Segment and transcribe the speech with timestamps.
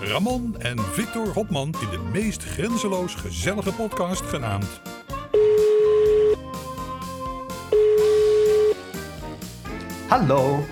[0.00, 4.80] Ramon en Victor Hopman in de meest grenzeloos gezellige podcast genaamd
[10.08, 10.64] Hallo.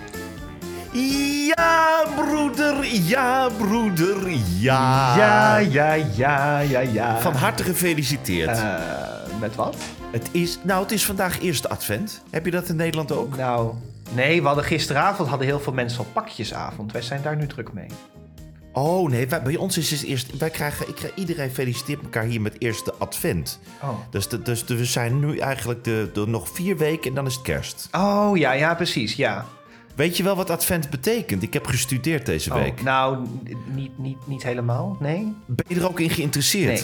[0.92, 5.16] Ja, broeder, ja, broeder, ja.
[5.16, 7.18] Ja, ja, ja, ja, ja.
[7.18, 8.58] Van harte gefeliciteerd.
[8.58, 8.74] Eh,
[9.40, 9.76] met wat?
[10.10, 12.22] het is, nou, het is vandaag eerste advent.
[12.30, 13.36] Heb je dat in Nederland ook?
[13.36, 13.74] Nou,
[14.12, 16.92] nee, we hadden gisteravond hadden heel veel mensen al pakjesavond.
[16.92, 17.88] Wij zijn daar nu druk mee.
[18.78, 20.36] Oh nee, wij- bij ons is het eerst.
[20.38, 23.58] Wij krijgen, ik krijg, iedereen feliciteert elkaar hier met eerste advent.
[23.82, 23.88] Oh.
[24.10, 27.26] Dus, de, dus de- we zijn nu eigenlijk de, de, nog vier weken en dan
[27.26, 27.88] is het kerst.
[27.92, 29.46] Oh, ja, ja, precies, ja.
[29.95, 31.42] Weet je wel wat advent betekent?
[31.42, 32.82] Ik heb gestudeerd deze Oh, week.
[32.82, 33.26] nou,
[33.74, 35.32] niet, niet, niet helemaal, nee.
[35.46, 36.80] Ben je er ook in geïnteresseerd?
[36.80, 36.82] Nee.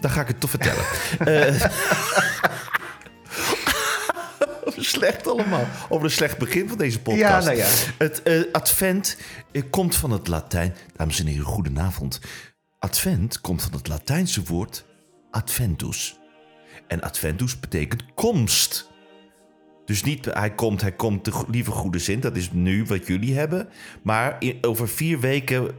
[0.00, 0.84] Dan ga ik het toch vertellen.
[1.18, 1.64] Eh,
[4.88, 5.66] slecht allemaal.
[5.88, 7.20] Over een slecht begin van deze podcast.
[7.22, 7.66] Ja, nou ja.
[7.98, 9.16] Het eh, advent
[9.52, 10.74] eh, komt van het Latijn.
[10.96, 12.20] Dames en heren, goedenavond.
[12.78, 14.84] Advent komt van het Latijnse woord
[15.30, 16.18] adventus.
[16.88, 18.88] En adventus betekent komst.
[19.84, 22.20] Dus niet hij komt, hij komt de lieve goede zin.
[22.20, 23.68] Dat is nu wat jullie hebben.
[24.02, 25.70] Maar in- over vier weken,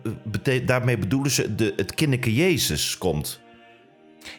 [0.43, 3.39] eh, daarmee bedoelen ze de, het kinderke Jezus komt.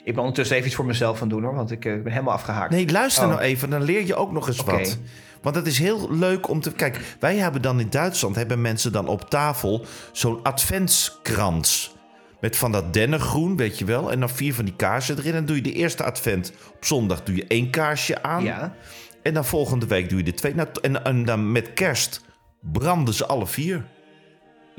[0.05, 1.55] Ik ben ondertussen even iets voor mezelf aan het doen, hoor.
[1.55, 2.71] Want ik eh, ben helemaal afgehaakt.
[2.71, 3.31] Nee, luister Oh.
[3.31, 4.99] nou even, dan leer je ook nog eens wat.
[5.43, 6.73] Want het is heel leuk om te...
[6.73, 8.37] Kijk, wij hebben dan in Duitsland...
[8.37, 11.95] hebben mensen dan op tafel zo'n adventskrans.
[12.41, 14.13] Met van dat dennengroen, weet je wel.
[14.13, 15.31] En dan vier van die kaarsen erin.
[15.31, 16.53] En dan doe je de eerste advent.
[16.75, 18.43] Op zondag doe je één kaarsje aan.
[18.43, 18.75] Ja.
[19.23, 20.55] En dan volgende week doe je de twee.
[20.55, 22.25] Nou, en, en dan met kerst
[22.61, 23.85] branden ze alle vier.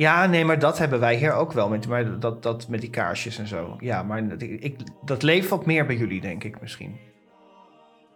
[0.01, 1.69] Ja, nee, maar dat hebben wij hier ook wel.
[1.69, 3.75] Met, maar dat, dat met die kaarsjes en zo.
[3.79, 4.75] Ja, maar dat- ik,
[5.05, 6.95] dat leeft wat meer bij jullie, denk ik misschien.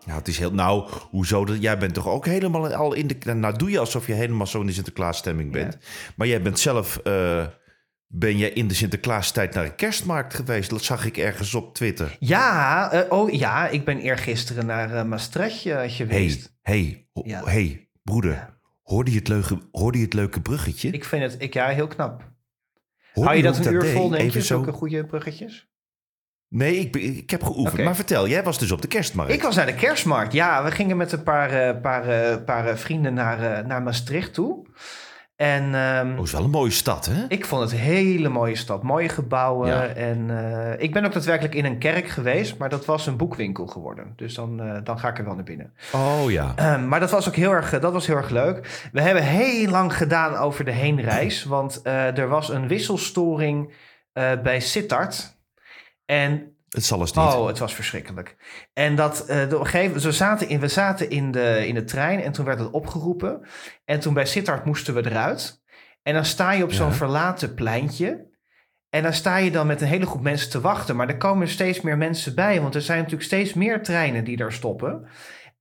[0.06, 0.52] Nou, het is heel...
[0.54, 1.46] Nou, hoezo?
[1.46, 3.34] Dat, jij bent toch ook helemaal al in de...
[3.34, 5.78] Nou, doe je alsof je helemaal zo in de Sinterklaasstemming bent.
[6.16, 6.98] Maar jij bent zelf...
[6.98, 7.46] eh,
[8.08, 10.70] ben jij in de Sinterklaastijd naar een kerstmarkt geweest?
[10.70, 12.16] Dat zag ik ergens op Twitter.
[12.20, 16.58] Ja, eh, oh ja, ik ben eergisteren naar Maastricht eh, Hey, geweest.
[16.62, 17.42] hey, Ja.
[17.44, 18.32] hey, broeder.
[18.32, 18.55] Ja.
[18.86, 20.90] Hoorde, je het leuke, hoorde je het leuke bruggetje?
[20.90, 22.32] Ik vind het, ik, ja, heel knap.
[23.14, 25.68] Hou je dat een uur vol, denk je, zo- zulke goede bruggetjes?
[26.48, 27.84] Nee, ik, ik heb geoefend.
[27.84, 29.34] Maar vertel, jij was dus op de kerstmarkt.
[29.34, 30.34] Ik was naar de kerstmarkt.
[30.34, 34.34] Ja, we gingen met een paar, eh, paar, eh, paar eh, vrienden naar, naar Maastricht
[34.34, 34.66] toe.
[35.36, 35.76] En
[36.18, 37.26] Oh, is wel een mooie stad, hè?
[37.28, 38.84] ik vond het een hele mooie stad.
[38.84, 39.68] Mooie gebouwen.
[39.68, 39.86] Ja.
[39.88, 43.68] En eh, ik ben ook daadwerkelijk in een kerk geweest, maar dat was een boekwinkel
[43.68, 44.14] geworden.
[44.16, 45.74] Dus dan, eh, dan ga ik er wel naar binnen.
[45.92, 46.54] Oh ja.
[46.56, 48.90] Ehm, maar dat was ook heel erg, dat was heel erg leuk.
[48.92, 51.44] We hebben heel lang gedaan over de heenreis.
[51.44, 53.74] Want eh, er was een wisselstoring
[54.14, 55.38] eh, bij Sittard.
[56.06, 57.26] En Het zal eens niet.
[57.26, 58.36] Oh, het was verschrikkelijk.
[58.74, 61.84] En dat, eh, een gegeven moment, we zaten, in, we zaten in, de, in de
[61.84, 63.42] trein en toen werd het opgeroepen.
[63.86, 65.64] En toen bij Sittard moesten we eruit.
[66.04, 66.94] En dan sta je op zo'n Ja.
[66.94, 68.34] verlaten pleintje.
[68.90, 70.96] En dan sta je dan met een hele groep mensen te wachten.
[70.96, 72.62] Maar er komen steeds meer mensen bij.
[72.62, 75.08] Want er zijn natuurlijk steeds meer treinen die daar stoppen.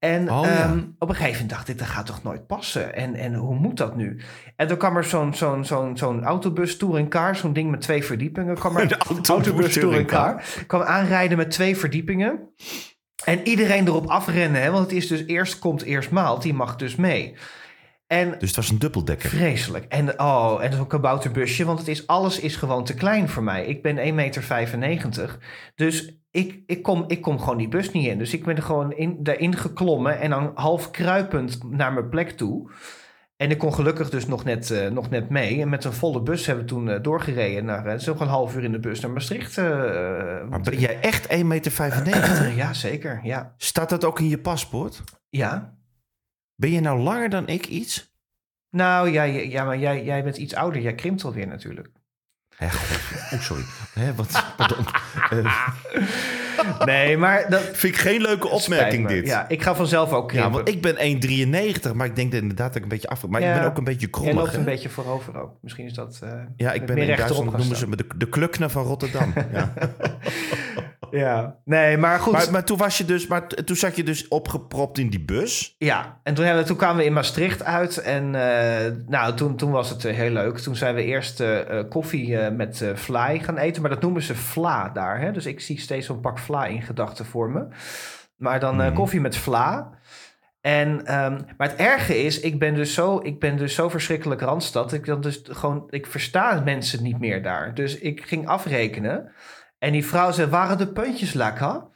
[0.04, 0.62] En Oh, ja.
[0.62, 2.94] ehm, op een gegeven moment dacht ik, dat gaat toch nooit passen?
[2.94, 4.20] En, en hoe moet dat nu?
[4.56, 8.54] En toen kwam er zo'n zo'n zo'n zo'n autobus touringcar, zo'n ding met twee verdiepingen.
[8.54, 10.28] Kwam er, Een autobus autobus touringcar.
[10.30, 10.64] touringcar.
[10.66, 12.52] Kwam aanrijden met twee verdiepingen.
[13.24, 14.70] En iedereen erop afrennen, hè?
[14.70, 17.34] want het is dus eerst komt eerst maalt, die mag dus mee.
[18.06, 19.28] En Dus het was een dubbeldekker.
[19.28, 19.84] vreselijk.
[19.88, 23.66] En oh, en zo'n kabouterbusje, want het is, alles is gewoon te klein voor mij.
[23.66, 25.36] Ik ben 1,95 meter.
[25.74, 28.18] Dus ik, ik, kom, ik kom gewoon die bus niet in.
[28.18, 32.30] Dus ik ben er gewoon in, daarin geklommen en dan half kruipend naar mijn plek
[32.30, 32.70] toe.
[33.36, 35.60] En ik kon gelukkig dus nog net, eh, nog net mee.
[35.60, 37.64] En met een volle bus hebben we toen eh, doorgereden.
[37.64, 39.58] Naar, uh, zo een half uur in de bus naar Maastricht.
[39.58, 39.64] eh,
[40.48, 42.52] Maar ben jij echt 1,95 meter?
[42.62, 43.20] ja, zeker.
[43.22, 43.54] Ja.
[43.56, 45.02] Staat dat ook in je paspoort?
[45.28, 45.76] ja.
[46.56, 48.16] Ben je nou langer dan ik iets?
[48.70, 50.80] Nou ja, ja, ja maar jij, jij bent iets ouder.
[50.82, 51.90] Jij krimpt alweer natuurlijk.
[52.56, 52.88] Hè, god.
[53.32, 53.64] Oh, sorry.
[53.92, 54.86] Hè, wat, pardon.
[55.30, 55.54] Eh,
[56.84, 59.26] Nee, maar dat vind ik geen leuke opmerking dit.
[59.26, 60.94] Ja, ik ga vanzelf ook Ja, want ik ben
[61.86, 63.26] 1,93, maar ik denk dat inderdaad dat ik een beetje af.
[63.26, 63.54] Maar Ja.
[63.54, 64.34] ik ben ook een beetje Jij krommig.
[64.34, 65.50] loopt een beetje voorover ook.
[65.60, 66.18] Misschien is dat...
[66.22, 69.32] eh, Ja, ik ben in Duitsland noemen ze me de, de klukner van Rotterdam.
[69.52, 69.72] ja.
[71.10, 72.32] Ja, nee, maar goed.
[72.32, 75.74] Maar, maar toen was je dus, maar toen zat je dus opgepropt in die bus.
[75.78, 77.96] Ja, en toen, hebben toen kwamen we in Maastricht uit.
[77.96, 80.58] En eh, nou, toen, toen was het eh, heel leuk.
[80.58, 81.42] Toen zijn we eerst
[81.88, 83.82] koffie met fly gaan eten.
[83.82, 85.20] Maar dat noemen ze vla daar.
[85.20, 85.32] Hè?
[85.32, 87.66] Dus ik zie steeds zo'n pak vla in gedachten voor me.
[88.36, 88.94] Maar dan eh, Mhm.
[88.94, 89.90] koffie met vla.
[90.60, 94.40] En, ehm, maar het erge is, ik ben dus zo, ik ben dus zo verschrikkelijk
[94.40, 94.92] randstad.
[94.92, 97.74] Ik, dan dus gewoon, ik versta mensen niet meer daar.
[97.74, 99.32] Dus ik ging afrekenen.
[99.78, 101.92] En die vrouw zei, waren de puntjes lekker?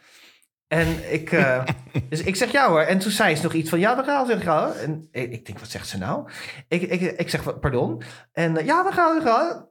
[0.67, 1.65] En ik, eh,
[2.11, 2.81] dus ik zeg ja hoor.
[2.81, 4.73] En toen zei ze nog iets van ja, we gaan ja.
[4.73, 6.31] En ik, ik denk, wat zegt ze nou?
[6.69, 8.03] Ik, ik, ik zeg, pardon?
[8.33, 9.68] En eh, ja, we gaan.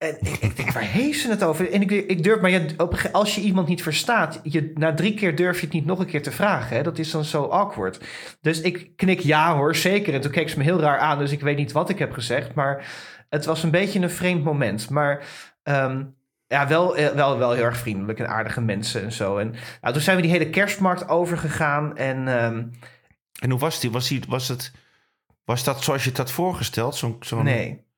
[0.00, 1.72] En ik, ik denk, waar heeft ze het over?
[1.72, 2.74] En ik, ik durf, maar je,
[3.12, 6.06] als je iemand niet verstaat, je, na drie keer durf je het niet nog een
[6.06, 6.76] keer te vragen.
[6.76, 6.82] Hè?
[6.82, 8.00] Dat is dan zo awkward.
[8.40, 10.14] Dus ik knik ja hoor, zeker.
[10.14, 12.12] En toen keek ze me heel raar aan, dus ik weet niet wat ik heb
[12.12, 12.54] gezegd.
[12.54, 12.86] Maar
[13.28, 14.90] het was een beetje een vreemd moment.
[14.90, 15.24] Maar
[15.62, 16.04] ehm,
[16.46, 19.38] ja, wel, eh, wel, wel heel erg vriendelijk en aardige mensen en zo.
[19.38, 21.96] En nou, toen zijn we die hele kerstmarkt overgegaan.
[21.96, 22.64] En ehm,
[23.40, 23.90] En hoe was die?
[23.90, 24.72] Was, die, was, het,
[25.44, 26.96] was dat zoals je het had voorgesteld?
[26.96, 27.44] Zo'n, zo'n...
[27.44, 27.88] nee.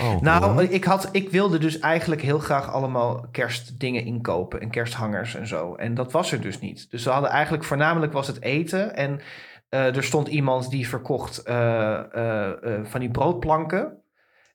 [0.00, 5.34] Oh, Nou, ik, had, ik wilde dus eigenlijk heel graag allemaal kerstdingen inkopen en kersthangers
[5.34, 5.74] en zo.
[5.74, 6.90] En dat was er dus niet.
[6.90, 8.96] Dus we hadden eigenlijk voornamelijk was het eten.
[8.96, 9.20] En
[9.68, 14.00] eh, er stond iemand die verkocht eh, eh, van die broodplanken.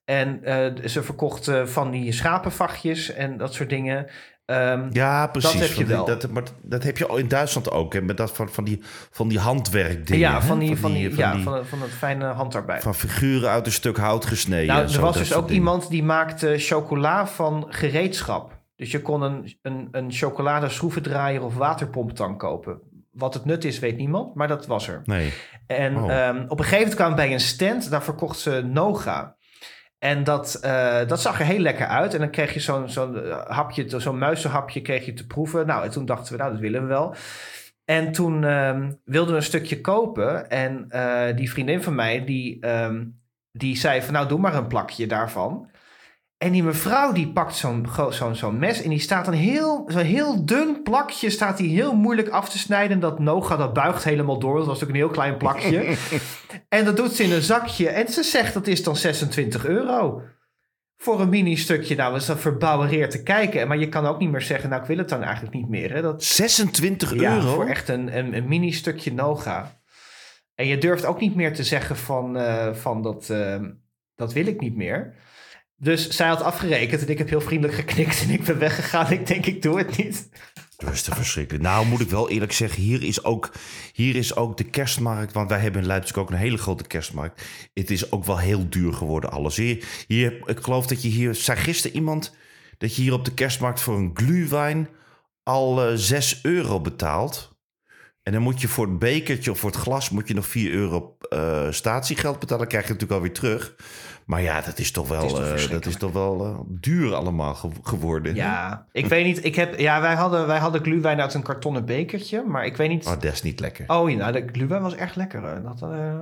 [0.06, 0.42] En
[0.90, 4.08] ze verkocht eh, van die schapenvachtjes en dat soort dingen.
[4.46, 5.60] Ehm, ja, precies.
[5.60, 6.06] heb je wel.
[6.06, 7.94] Dat, maar dat heb je al in Duitsland ook.
[7.94, 8.80] Hè, met dat van, van, die,
[9.12, 10.20] van die handwerkdingen.
[10.22, 12.84] ja, van, die, van, die, van ja, die- van, van het fijne handarbeid.
[12.84, 14.68] van figuren uit een stuk hout gesneden.
[14.68, 15.56] Nou, er zo, was dat dus ook dingen.
[15.64, 18.58] iemand die maakte chocola van gereedschap.
[18.76, 22.80] Dus je kon een, een, een chocoladeschroevendraaier of waterpomptang kopen.
[23.12, 25.02] Wat het nut is, weet niemand, maar dat was er.
[25.04, 25.34] Nee.
[25.68, 26.12] En Oh.
[26.12, 29.35] ehm, op een gegeven moment kwamen we bij een stand, daar verkocht ze Noga.
[30.06, 32.14] En dat, eh, dat zag er heel lekker uit.
[32.14, 35.68] En dan kreeg je zo'n zo'n eh, hapje, zo'n muizenhapje kreeg je te proeven.
[35.68, 37.16] Nou, en toen dachten we, nou, dat willen we wel.
[37.86, 40.50] En toen ehm, wilden we een stukje kopen.
[40.50, 43.06] En eh, die vriendin van mij, die, ehm,
[43.52, 45.70] die zei van, nou, doe maar een plakje daarvan.
[46.38, 49.84] En die mevrouw die pakt zo'n gro- zo'n zo'n mes en die staat een heel,
[49.88, 52.92] zo'n heel dun plakje, staat die heel moeilijk af te snijden.
[52.92, 54.58] En dat noga, dat buigt helemaal door.
[54.58, 55.96] Dat was natuurlijk een heel klein plakje.
[56.70, 57.90] en dat doet ze in een zakje.
[57.90, 60.22] En ze zegt dat is dan 26 euro.
[60.98, 61.96] Voor een mini stukje.
[61.96, 63.68] Nou, is dat verbouwereerd te kijken.
[63.68, 65.94] Maar je kan ook niet meer zeggen, nou ik wil het dan eigenlijk niet meer.
[65.94, 66.02] Hè?
[66.02, 67.54] Dat, 26 ja, euro?
[67.54, 69.80] voor echt een, een, een mini stukje noga.
[70.56, 73.62] En je durft ook niet meer te zeggen van, eh, van dat, eh,
[74.16, 75.14] dat wil ik niet meer.
[75.86, 79.12] Dus zij had afgerekend en ik heb heel vriendelijk geknikt en ik ben weggegaan.
[79.12, 80.30] Ik denk, ik doe het niet.
[80.78, 81.64] Dat te verschrikkelijk.
[81.64, 83.52] Nou, moet ik wel eerlijk zeggen, hier is ook,
[83.94, 85.34] hier is ook de kerstmarkt.
[85.34, 87.42] Want wij hebben in Leipzig ook een hele grote kerstmarkt.
[87.74, 89.56] Het is ook wel heel duur geworden, alles.
[89.56, 91.36] Hier, hier, ik geloof dat je hier.
[91.36, 92.36] zei gisteren iemand
[92.78, 94.90] dat je hier op de kerstmarkt voor een glühwein
[95.44, 97.56] al eh 6 euro betaalt.
[98.24, 100.72] En dan moet je voor het bekertje of voor het glas moet je nog 4
[100.72, 102.60] euro eh, statiegeld betalen.
[102.60, 103.76] Dan krijg je natuurlijk alweer terug.
[104.26, 107.14] Maar ja, dat is toch wel, is toch eh, dat is toch wel eh, duur
[107.14, 108.36] allemaal ge- geworden.
[108.36, 109.46] Ja, ik weet niet.
[109.46, 112.44] Ik heb, ja, wij hadden, wij hadden gluwijn uit een kartonnen bekertje.
[112.48, 113.06] Maar ik weet niet...
[113.06, 113.84] Oh, dat is niet lekker.
[113.88, 115.64] Oh ja, nou, de gluwijn was echt lekker.
[115.64, 116.18] Dat, eh,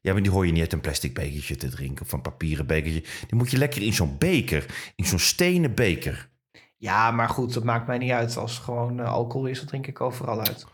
[0.00, 2.66] Ja, maar die hoor je niet uit een plastic bekertje te drinken of een papieren
[2.66, 3.00] bekertje.
[3.00, 4.66] Die moet je lekker in zo'n beker,
[4.96, 6.28] in zo'n stenen beker.
[6.76, 8.36] Ja, maar goed, dat maakt mij niet uit.
[8.36, 10.66] Als het gewoon alcohol is, dan drink ik overal uit.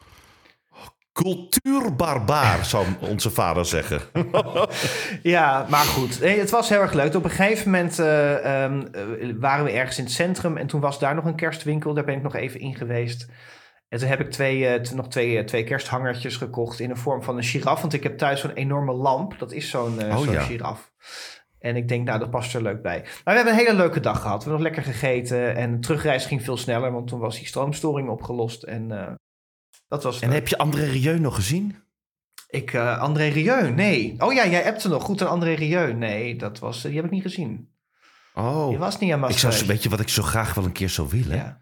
[1.17, 4.01] Cultuurbarbaar, zou onze vader zeggen.
[5.23, 6.21] Ja, maar goed.
[6.21, 7.15] Nee, het was heel erg leuk.
[7.15, 9.03] Op een gegeven moment eh, ehm, eh,
[9.39, 10.57] waren we ergens in het centrum.
[10.57, 11.95] En toen was daar nog een kerstwinkel.
[11.95, 13.27] Daar ben ik nog even in geweest.
[13.89, 17.37] En toen heb ik twee, eh, nog twee, twee kersthangertjes gekocht in de vorm van
[17.37, 17.81] een giraf.
[17.81, 19.39] Want ik heb thuis zo'n enorme lamp.
[19.39, 20.41] Dat is zo'n Oh, zo'n ja.
[20.41, 20.93] giraf.
[21.58, 23.01] En ik denk, nou, dat past er leuk bij.
[23.01, 24.44] Maar we hebben een hele leuke dag gehad.
[24.44, 25.56] We hebben nog lekker gegeten.
[25.56, 28.63] En de terugreis ging veel sneller, want toen was die stroomstoring opgelost.
[28.63, 29.17] En
[29.88, 31.76] dat was En heb je André Rieu nog gezien?
[32.48, 34.14] ik, eh, André Rieu, nee.
[34.19, 35.02] Oh ja, jij appte nog.
[35.02, 35.93] Goed André Rieu.
[35.93, 37.69] Nee, dat was, die heb ik niet gezien.
[38.34, 40.72] Oh, Die was niet aan ik zou, weet je wat ik zo graag wel een
[40.72, 41.36] keer zou willen?
[41.36, 41.60] Ja.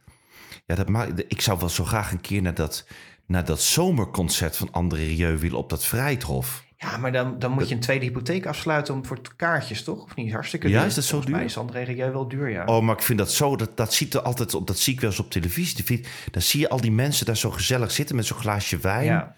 [0.66, 2.86] Ja, dat maakt, ik zou wel zo graag een keer naar dat,
[3.26, 6.63] naar dat zomerconcert van André Rieu willen op dat Vrijthof.
[6.90, 10.02] Ja, maar dan, dan moet je een tweede hypotheek afsluiten om voor kaartjes, toch?
[10.02, 10.32] Of niet?
[10.32, 10.86] Hartstikke Ja, duur.
[10.86, 11.48] is dat zo Volgens mij duur?
[11.50, 12.64] is André Rieu wel duur, ja.
[12.64, 15.00] Oh, maar ik vind dat zo, dat, dat ziet er altijd op, dat zie ik
[15.00, 16.04] wel eens op televisie.
[16.30, 19.04] Dan zie je al die mensen daar zo gezellig zitten met zo'n glaasje wijn.
[19.04, 19.34] Ja.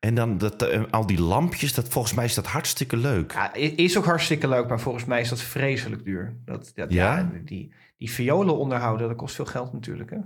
[0.00, 3.32] En dan dat, eh, al die lampjes, dat, volgens mij is dat hartstikke leuk.
[3.32, 6.36] Ja, is ook hartstikke leuk, maar volgens mij is dat vreselijk duur.
[6.44, 7.16] Dat, dat, Ja?
[7.16, 7.30] ja?
[7.44, 10.16] die, die violen onderhouden, dat kost veel geld natuurlijk, hè?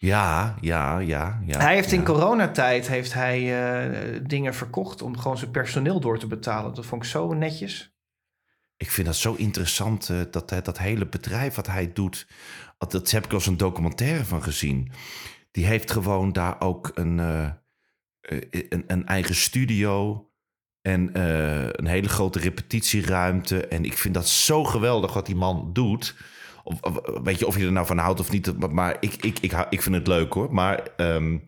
[0.00, 1.40] Ja, ja, ja.
[1.46, 3.38] ja hij heeft in coronatijd heeft hij,
[3.84, 6.74] eh, dingen verkocht om gewoon zijn personeel door te betalen.
[6.74, 7.96] Dat vond ik zo netjes.
[8.76, 12.26] Ik vind dat zo interessant, eh, dat, hij- dat hele bedrijf wat hij doet.
[12.78, 14.90] Dat, dat heb ik als een documentaire van gezien.
[15.50, 17.44] Die heeft gewoon daar ook een, eh,
[18.20, 20.24] eh, een, een eigen studio
[20.82, 23.66] en eh, een hele grote repetitieruimte.
[23.66, 26.14] En ik vind dat zo geweldig wat die man doet.
[26.68, 29.38] Of, of- weet je of je er nou van houdt of niet, maar, ik, ik,
[29.38, 30.54] ik, ik vind het leuk hoor.
[30.54, 31.38] Maar ehm,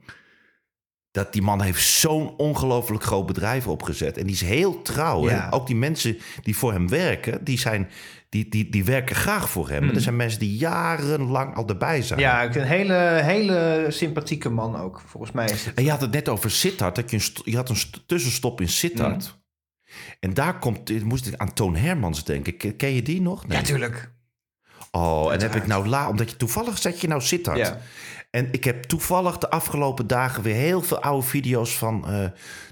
[1.11, 4.17] dat die man heeft zo'n ongelooflijk groot bedrijf opgezet.
[4.19, 5.29] En die is heel trouw.
[5.29, 5.45] Ja.
[5.47, 7.89] En ook die mensen die voor hem werken, die, zijn,
[8.29, 9.83] die, die, die werken graag voor hem.
[9.85, 9.91] Mm.
[9.95, 12.21] Er zijn mensen die jarenlang al erbij zijn.
[12.21, 15.03] Ja, ik een hele, hele sympathieke man ook.
[15.07, 15.75] Volgens mij is het...
[15.75, 16.95] En je had het net over Sittard.
[16.97, 19.39] Dat je, een je had een st- tussenstop in Sittard.
[20.21, 22.57] En daar komt, moest ik aan Toon Hermans denken.
[22.57, 23.47] Ken- Ken je die nog?
[23.47, 23.59] Nee.
[23.59, 24.13] Ja, tuurlijk.
[24.91, 27.59] Oh, en heb ik nou la, omdat je toevallig zet je nou Sittard.
[27.59, 27.79] Ja.
[28.31, 32.25] En ik heb toevallig de afgelopen dagen weer heel veel oude video's van eh,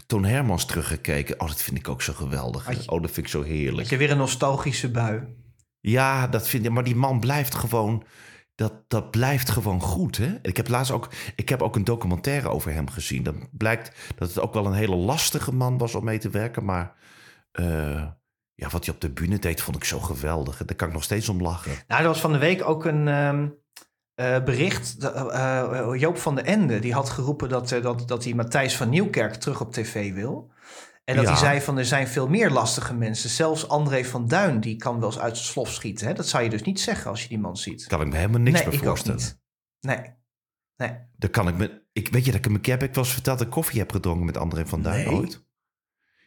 [0.06, 1.40] Toon Hermans teruggekeken.
[1.40, 2.70] Oh, dat vind ik ook zo geweldig.
[2.70, 3.78] Je- Oh, dat vind ik zo heerlijk.
[3.80, 5.22] Had je weer een nostalgische bui.
[5.80, 6.70] Ja, dat vind ik.
[6.70, 8.04] Maar die man blijft gewoon.
[8.54, 10.16] Dat, dat blijft gewoon goed.
[10.16, 10.34] Hè?
[10.42, 11.08] Ik heb laatst ook.
[11.36, 13.22] Ik heb ook een documentaire over hem gezien.
[13.22, 16.64] Dan blijkt dat het ook wel een hele lastige man was om mee te werken.
[16.64, 16.94] Maar
[17.52, 18.06] eh,
[18.60, 20.56] ja, wat hij op de bühne deed, vond ik zo geweldig.
[20.64, 21.72] Daar kan ik nog steeds om lachen.
[21.88, 23.48] Nou, er was van de week ook een ehm,
[24.14, 25.00] eh, bericht.
[25.00, 28.76] De- eh, eh, Joop van den Ende die had geroepen dat, dat, dat hij Matthijs
[28.76, 30.50] van Nieuwkerk terug op tv wil.
[31.04, 31.30] En dat Ja.
[31.30, 33.30] hij zei van er zijn veel meer lastige mensen.
[33.30, 36.06] Zelfs André van Duin die kan wel eens uit zijn slof schieten.
[36.06, 36.12] Hè?
[36.12, 37.86] Dat zou je dus niet zeggen als je die man ziet.
[37.86, 39.16] Kan ik me helemaal niks nee, meer voorstellen.
[39.20, 39.38] niet.
[39.80, 40.16] Nee.
[40.76, 40.98] Nee.
[41.16, 41.82] Dan kan ik me.
[41.92, 42.52] Ik weet je dat ik.
[42.56, 45.14] Ik heb ik eens verteld dat ik koffie heb gedronken met André van Duin Nee.
[45.16, 45.46] ooit.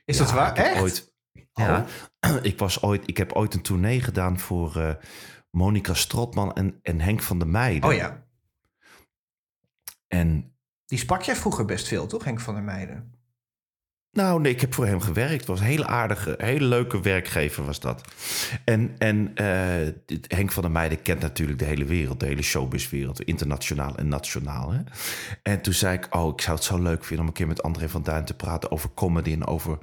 [0.06, 0.56] Is Ja, dat waar?
[0.56, 0.82] Echt?
[0.82, 1.11] Ooit,
[1.62, 1.86] Oh.
[2.20, 4.96] ja, ik, was ooit, ik heb ooit een tournee gedaan voor eh
[5.51, 7.89] Monica Strotman en, en Henk van der Meijden.
[7.89, 8.25] Oh ja.
[10.08, 13.21] En Die sprak jij vroeger best veel, toch, Henk van der Meijden?
[14.12, 15.34] Nou, nee, ik heb voor hem gewerkt.
[15.34, 18.01] Het was een hele aardige, hele leuke werkgever was dat.
[18.63, 23.22] En, en eh, Henk van der Meijden kent natuurlijk de hele wereld, de hele showbizwereld,
[23.22, 24.72] internationaal en nationaal.
[24.72, 24.80] Hè?
[25.44, 27.63] En toen zei ik, oh, ik zou het zo leuk vinden om een keer met
[27.63, 29.77] André van Duin te praten over comedy en over...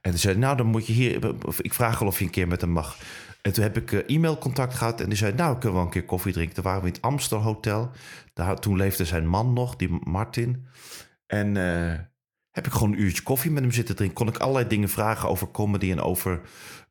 [0.00, 1.34] En toen zei nou, dan moet je hier...
[1.58, 2.96] Ik vraag wel of je een keer met hem mag.
[3.42, 5.90] En toen heb ik eh, e-mailcontact gehad en die zei, nou, kunnen we wel een
[5.90, 6.54] keer koffie drinken.
[6.54, 7.90] Toen waren we in het Amstel Hotel.
[8.34, 10.66] Daar, toen leefde zijn man nog, die Martin.
[11.26, 11.98] En eh,
[12.52, 14.16] heb ik gewoon een uurtje koffie met hem zitten drinken.
[14.18, 16.40] Kon ik allerlei dingen vragen over comedy en over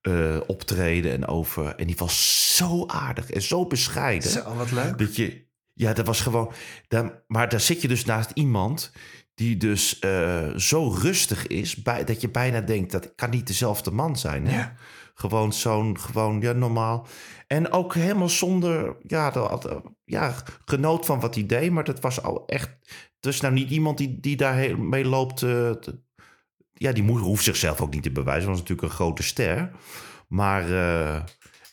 [0.01, 1.75] eh, optreden en over...
[1.75, 4.29] En die was zo aardig en zo bescheiden.
[4.29, 4.97] Zo, wat leuk.
[4.97, 6.51] Dat je, ja, dat was gewoon.
[6.87, 8.91] daar- maar daar zit je dus naast iemand
[9.35, 13.91] die dus eh, zo rustig is, bij, dat je bijna denkt dat kan niet dezelfde
[13.91, 14.47] man zijn.
[14.47, 14.57] Hè?
[14.57, 14.73] Ja.
[15.13, 17.07] Gewoon zo'n, gewoon, ja, normaal.
[17.47, 22.21] En ook helemaal zonder, ja, dat, ja, genoot van wat hij deed, maar dat was
[22.21, 22.69] al echt.
[23.21, 25.41] Dus nou niet iemand die, die daar heel mee loopt.
[25.43, 25.99] eh, te-
[26.73, 29.71] ja, die moet, hoeft zichzelf ook niet te bewijzen, was natuurlijk een grote ster.
[30.27, 31.21] Maar eh,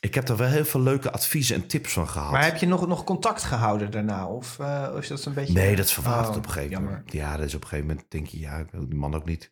[0.01, 2.31] ik heb daar wel heel veel leuke adviezen en tips van gehad.
[2.33, 4.27] Maar heb je nog, nog contact gehouden daarna?
[4.27, 5.53] Of eh, is dat een beetje...
[5.53, 6.91] Nee, dat verwacht Oh, op een gegeven jammer.
[6.91, 7.13] moment.
[7.13, 9.25] Ja, dat is op een gegeven moment denk je, ja, ik wil die man ook
[9.27, 9.51] niet.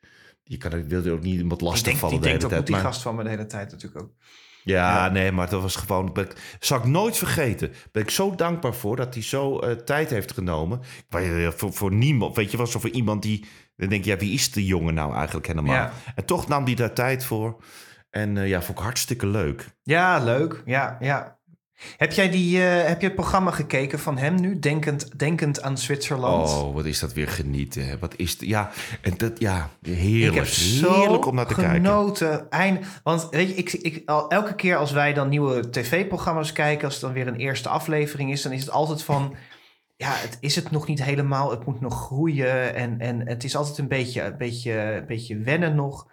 [0.49, 2.67] Je kan, je ook niet iemand lastig vallen die de denkt hele ook tijd.
[2.67, 4.11] die maar- gast van me de hele tijd natuurlijk ook.
[4.62, 5.12] ja, Ja.
[5.12, 6.17] nee, maar dat was gewoon.
[6.17, 7.73] Ik, zal ik nooit vergeten.
[7.93, 10.81] Ben ik zo dankbaar voor dat hij zo eh, tijd heeft genomen.
[11.57, 13.47] Voor, voor niemand, weet je, was zo voor iemand die.
[13.76, 15.75] Dan denk je, ja, wie is de jongen nou eigenlijk helemaal?
[15.75, 15.93] Ja.
[16.15, 17.62] En toch nam hij daar tijd voor.
[18.11, 19.69] En eh, ja, vond ik hartstikke leuk.
[19.83, 20.62] Ja, leuk.
[20.65, 21.36] Ja, ja.
[21.97, 24.59] Heb jij die, eh, heb je het programma gekeken van hem nu?
[24.59, 26.49] Denkend, denkend aan Zwitserland.
[26.49, 27.87] Oh, wat is dat weer genieten.
[27.87, 27.99] hè?
[27.99, 28.37] Wat is?
[28.38, 30.35] Ja, en dat, ja, ik heerlijk.
[30.35, 31.75] heb zo heerlijk om naar te kijken.
[31.75, 32.50] genoten.
[32.50, 36.85] Eind, want weet je, ik, ik, al, elke keer als wij dan nieuwe tv-programma's kijken...
[36.85, 38.42] als het dan weer een eerste aflevering is...
[38.42, 39.35] dan is het altijd van...
[39.99, 41.50] Ja, het is het nog niet helemaal.
[41.50, 42.75] Het moet nog groeien.
[42.75, 46.06] En, en het is altijd een beetje, een, beetje, een beetje wennen nog.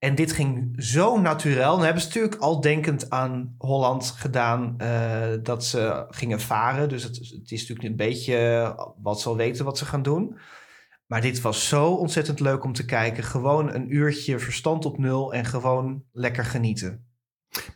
[0.00, 1.64] En dit ging zo natuurlijk.
[1.64, 6.88] Dan hebben ze natuurlijk al denkend aan Holland gedaan eh, dat ze gingen varen.
[6.88, 10.38] Dus het, het is natuurlijk een beetje wat ze al weten wat ze gaan doen.
[11.06, 13.24] Maar dit was zo ontzettend leuk om te kijken.
[13.24, 17.06] Gewoon een uurtje verstand op nul en gewoon lekker genieten.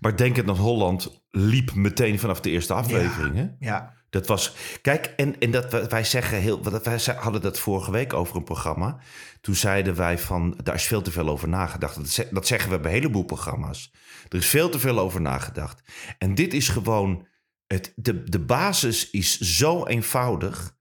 [0.00, 3.35] Maar denk het naar Holland liep meteen vanaf de eerste aflevering.
[3.35, 3.47] Hè?
[3.59, 4.54] Ja, Dat was.
[4.83, 6.62] Kijk, en, en dat wij- zeggen heel.
[6.62, 8.99] Wij hadden dat vorige week over een programma.
[9.40, 10.59] Toen zeiden wij van.
[10.62, 11.97] Daar is veel te veel over nagedacht.
[11.97, 13.92] Dat, ze- dat zeggen we bij een heleboel programma's.
[14.28, 15.83] Er is veel te veel over nagedacht.
[16.18, 17.26] En dit is gewoon.
[17.66, 20.76] Het, de, de basis is zo eenvoudig.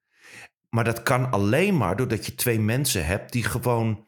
[0.70, 4.08] Maar dat kan alleen maar doordat je twee mensen hebt die gewoon.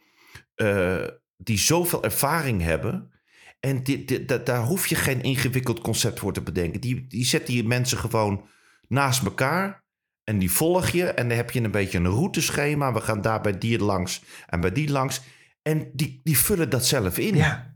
[0.55, 1.03] eh,
[1.37, 3.11] die zoveel ervaring hebben.
[3.59, 6.81] En dit, daar hoef je geen ingewikkeld concept voor te bedenken.
[6.81, 8.47] Die, die zet die mensen gewoon
[8.87, 9.83] naast elkaar.
[10.23, 11.05] En die volg je.
[11.05, 12.93] En dan heb je een beetje een routeschema.
[12.93, 15.21] We gaan daar bij die langs en bij die langs.
[15.61, 17.35] En die, die vullen dat zelf in.
[17.35, 17.73] ja.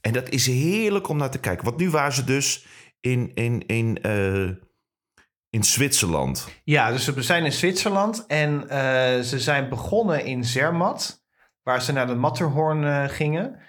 [0.00, 1.64] En dat is heerlijk om naar te kijken.
[1.64, 2.66] Want nu waren ze dus
[3.00, 4.48] in, in, in, eh,
[5.50, 6.48] in Zwitserland.
[6.64, 11.24] Ja, dus we zijn in Zwitserland en eh, ze zijn begonnen in Zermatt,
[11.62, 13.60] waar ze naar de Matterhorn eh, gingen.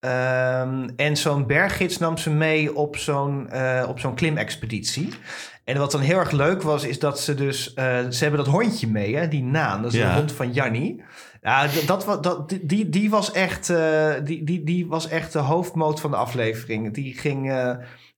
[0.00, 5.12] Ehm, en zo'n berggids nam ze mee op zo'n eh, op zo'n klimexpeditie.
[5.70, 7.74] En wat dan heel erg leuk was, is dat ze dus...
[7.74, 9.82] eh, ze hebben dat hondje mee, hè, die Naan.
[9.82, 10.08] Dat is Ja.
[10.12, 11.02] de hond van Janni.
[11.42, 15.38] Ja, dat, wa- dat, die, die, was echt, eh, die, die, die was echt de
[15.38, 16.94] hoofdmoot van de aflevering.
[16.94, 17.50] Die ging...
[17.50, 17.68] eh,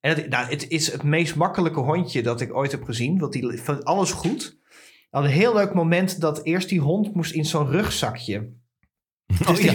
[0.01, 3.19] en het, nou, het is het meest makkelijke hondje dat ik ooit heb gezien.
[3.19, 4.59] Want die vond alles goed.
[5.11, 8.49] Hadden een heel leuk moment dat eerst die hond moest in zo'n rugzakje.
[9.47, 9.73] Dus die,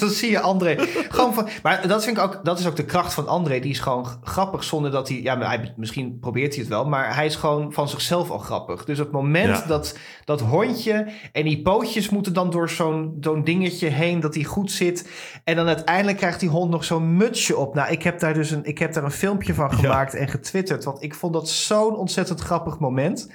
[0.00, 0.76] dan zie je André.
[1.08, 3.60] Gewoon van, maar dat, vind ik ook, dat is ook de kracht van André.
[3.60, 5.22] Die is gewoon grappig zonder dat hij...
[5.22, 6.84] Ja, hij, misschien probeert hij het wel.
[6.84, 8.84] Maar hij is gewoon van zichzelf al grappig.
[8.84, 9.66] Dus op het moment Ja.
[9.66, 11.06] dat dat hondje...
[11.32, 14.20] En die pootjes moeten dan door zo'n zo'n dingetje heen...
[14.20, 15.10] dat hij goed zit.
[15.44, 17.74] En dan uiteindelijk krijgt die hond nog zo'n mutsje op.
[17.74, 20.84] Nou, ik heb daar dus een, ik heb daar een filmpje van gemaakt en getwitterd.
[20.84, 23.28] Want ik vond dat zo'n ontzettend grappig moment.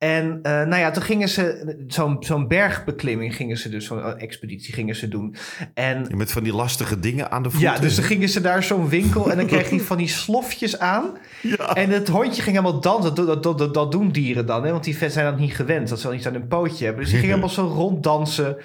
[0.00, 4.74] En eh, nou ja, toen gingen ze zo'n zo'n bergbeklimming gingen ze dus, zo'n expeditie
[4.74, 5.34] gingen ze doen.
[5.74, 7.72] En Met van die lastige dingen aan de voeten.
[7.72, 10.78] ja, dus dan gingen ze daar zo'n winkel en dan kreeg hij van die slofjes
[10.78, 11.04] aan.
[11.42, 11.74] Ja.
[11.74, 13.14] En het hondje ging helemaal dansen.
[13.14, 14.70] Dat, dat, dat, dat, dat doen dieren dan, hè?
[14.70, 15.88] want die vet zijn dat niet gewend.
[15.88, 17.02] Dat ze wel iets aan hun pootje hebben.
[17.02, 18.56] Dus die ging helemaal zo ronddansen.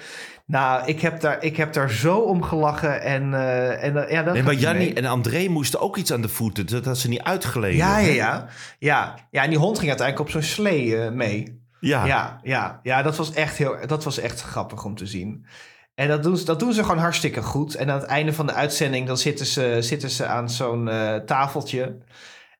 [0.46, 3.02] Nou, ik heb daar, ik heb daar zo om gelachen.
[3.02, 6.20] En, eh, en eh, ja, dat Nee, maar Jannie en André moesten ook iets aan
[6.20, 6.66] de voeten.
[6.66, 7.76] Dat had ze niet uitgeleden.
[7.76, 8.46] Ja, ja, ja,
[8.78, 9.14] ja.
[9.30, 11.60] Ja, en die hond ging uiteindelijk op zo'n slee eh, mee.
[11.80, 12.06] Ja.
[12.06, 15.46] Ja, ja, ja dat, was echt heel, dat was echt grappig om te zien.
[15.94, 17.74] En dat doen, ze, dat doen ze gewoon hartstikke goed.
[17.74, 20.90] En aan het einde van de uitzending dan zitten ze, zitten ze aan zo'n
[21.26, 21.82] tafeltje.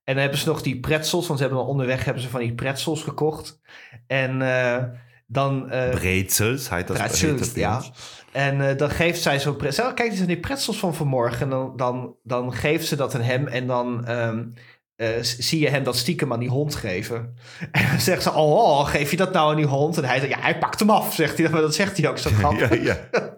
[0.05, 2.41] En dan hebben ze nog die pretzels, want ze hebben dan onderweg hebben ze van
[2.41, 3.61] die pretzels gekocht.
[4.07, 4.43] En
[5.27, 5.71] dan...
[5.71, 7.83] eh, Breetzels, heet dat Pretzels, ja.
[8.33, 9.95] En eh, dan geeft zij zo'n pretzel.
[9.95, 11.41] Kijk, die zijn die pretzels van vanmorgen.
[11.41, 13.47] En dan, dan, dan geeft ze dat aan hem.
[13.47, 14.45] En dan ehm,
[14.97, 17.35] eh, zie je hem dat stiekem aan die hond geven.
[17.73, 19.97] En dan zegt ze, oh, oh, geef je dat nou aan die hond?
[19.97, 21.49] En hij zegt, ja, hij pakt hem af, zegt hij.
[21.49, 22.83] Maar dat zegt hij ook zo grappig.
[22.83, 23.36] Ja, ja.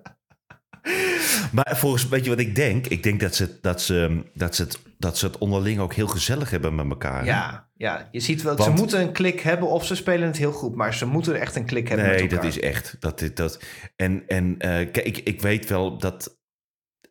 [1.64, 2.86] Maar volgens, weet je wat ik denk?
[2.86, 6.06] Ik denk dat ze, dat, ze, dat, ze het, dat ze het onderling ook heel
[6.06, 7.24] gezellig hebben met elkaar.
[7.24, 10.36] Ja, ja, je ziet wel, ze Want- moeten een klik hebben of ze spelen het
[10.36, 10.74] heel goed.
[10.74, 12.56] Maar ze moeten echt een klik hebben Nee, met dat elkaar.
[12.56, 12.96] is echt.
[13.00, 13.62] Dat, dat, dat,
[13.96, 16.37] en en eh, kijk, ik, ik weet wel dat,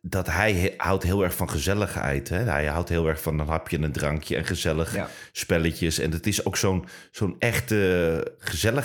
[0.02, 2.28] dat hij houdt heel erg van gezelligheid.
[2.28, 2.36] Hè?
[2.38, 5.08] Hij houdt heel erg van een hapje en een drankje en gezellig Ja.
[5.32, 5.98] spelletjes.
[5.98, 8.36] En het is ook zo'n zo'n echte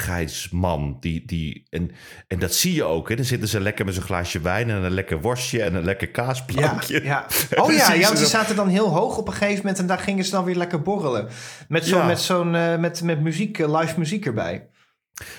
[0.07, 0.97] gezelligheidsman.
[0.99, 1.91] Die, die, en,
[2.27, 3.09] en dat zie je ook.
[3.09, 3.15] Hè?
[3.15, 6.07] Dan zitten ze lekker met zo'n glaasje wijn en een lekker worstje en een lekker
[6.07, 7.03] Ja, kaasplankje.
[7.03, 7.25] ja.
[7.49, 9.57] En Oh ja, ja ze want ze dan- zaten dan heel hoog op een gegeven
[9.57, 11.27] moment en daar gingen ze dan weer lekker borrelen.
[11.67, 12.05] Met Ja.
[12.05, 14.67] met, zo'n eh, met, met muziek, eh, live muziek erbij.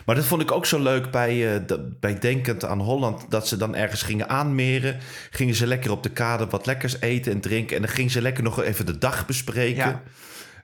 [0.07, 3.31] Maar dat vond ik ook zo leuk bij, eh, bij Denkend aan Holland.
[3.31, 4.99] Dat ze dan ergens gingen aanmeren.
[5.31, 7.77] Gingen ze lekker op de kade wat lekkers eten en drinken.
[7.77, 9.89] En dan gingen ze lekker nog even de dag bespreken.
[9.89, 10.03] Ja.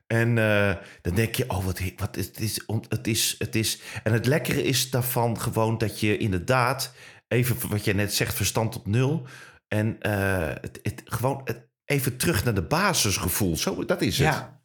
[0.06, 3.80] En eh, dan denk je, oh, wat, wat is, het, is, het, is, het is...
[4.02, 6.92] En het lekkere is daarvan gewoon dat je inderdaad...
[7.28, 9.26] Even wat je net zegt, verstand op nul.
[9.68, 13.56] En eh, het, het, gewoon het, even terug naar de basisgevoel.
[13.56, 14.26] Zo, dat is het.
[14.26, 14.59] Ja.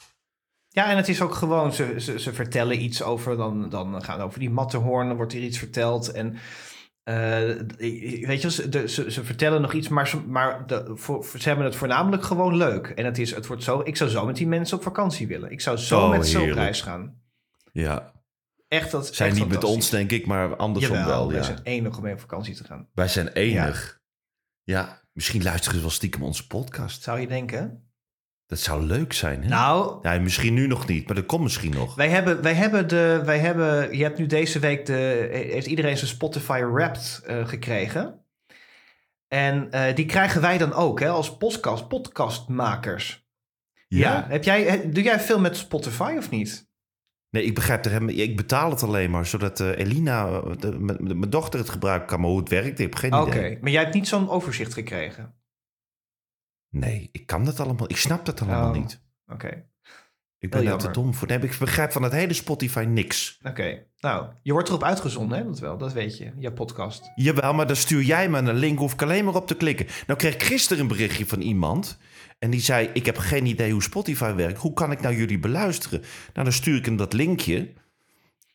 [0.76, 4.22] Ja, en het is ook gewoon, ze, ze, ze vertellen iets over, dan, dan gaan
[4.22, 6.12] over die Matterhorn, dan wordt hier iets verteld.
[6.12, 6.36] En
[7.04, 7.40] eh,
[8.28, 11.48] weet je, ze, de, ze, ze vertellen nog iets, maar, ze, maar de, voor, ze
[11.48, 12.88] hebben het voornamelijk gewoon leuk.
[12.88, 15.52] En het, is, het wordt zo, ik zou zo met die mensen op vakantie willen.
[15.52, 16.62] Ik zou zo Oh, met ze op heerlijk.
[16.62, 17.22] reis gaan.
[17.72, 18.12] Ja.
[18.68, 21.28] Echt, dat Zijn echt niet met ons, denk ik, maar andersom Jawel, wel.
[21.28, 21.44] wij Ja.
[21.44, 22.88] zijn enig om mee op vakantie te gaan.
[22.94, 24.00] Wij zijn enig.
[24.64, 25.02] Ja.
[25.14, 27.04] misschien luisteren ze wel stiekem onze podcast.
[27.04, 27.90] Zou je denken?
[28.48, 29.48] Dat zou leuk zijn, hè?
[29.50, 31.96] Nou, Ja, misschien nu nog niet, maar dat komt misschien nog.
[31.96, 35.98] Wij hebben, wij hebben de, wij hebben, je hebt nu deze week de, heeft iedereen
[35.98, 38.26] zijn Spotify Wrapped eh, gekregen.
[39.28, 43.28] En eh, die krijgen wij dan ook, hè, als podcast, podcastmakers.
[43.88, 44.26] Ja.
[44.30, 46.68] Heb jij, doe jij veel met Spotify of niet?
[47.30, 48.16] Nee, ik begrijp er helemaal...
[48.16, 52.20] Ik betaal het alleen maar, zodat eh, Elina, de- mijn dochter, het gebruiken kan.
[52.20, 53.58] Maar hoe het werkt, ik heb geen Oké, idee.
[53.62, 55.34] maar jij hebt niet zo'n overzicht gekregen.
[56.80, 57.90] Nee, ik kan dat allemaal...
[57.90, 58.76] Ik snap dat allemaal Oh.
[58.78, 59.02] niet.
[59.28, 59.66] Oké,
[60.40, 61.28] Ik ben daar te dom voor.
[61.28, 63.40] Nee, ik begrijp van het hele Spotify niks.
[63.44, 63.84] oké.
[64.00, 65.46] Nou, je wordt erop uitgezonden, hè?
[65.46, 67.12] Dat wel, dat weet je, je podcast.
[67.16, 69.88] Jawel, maar dan stuur jij me een link, hoef ik alleen maar op te klikken.
[70.08, 71.98] Nou kreeg ik gisteren een berichtje van iemand.
[72.40, 74.58] En die zei, ik heb geen idee hoe Spotify werkt.
[74.60, 76.00] Hoe kan ik nou jullie beluisteren?
[76.34, 77.74] Nou, dan stuur ik hem dat linkje.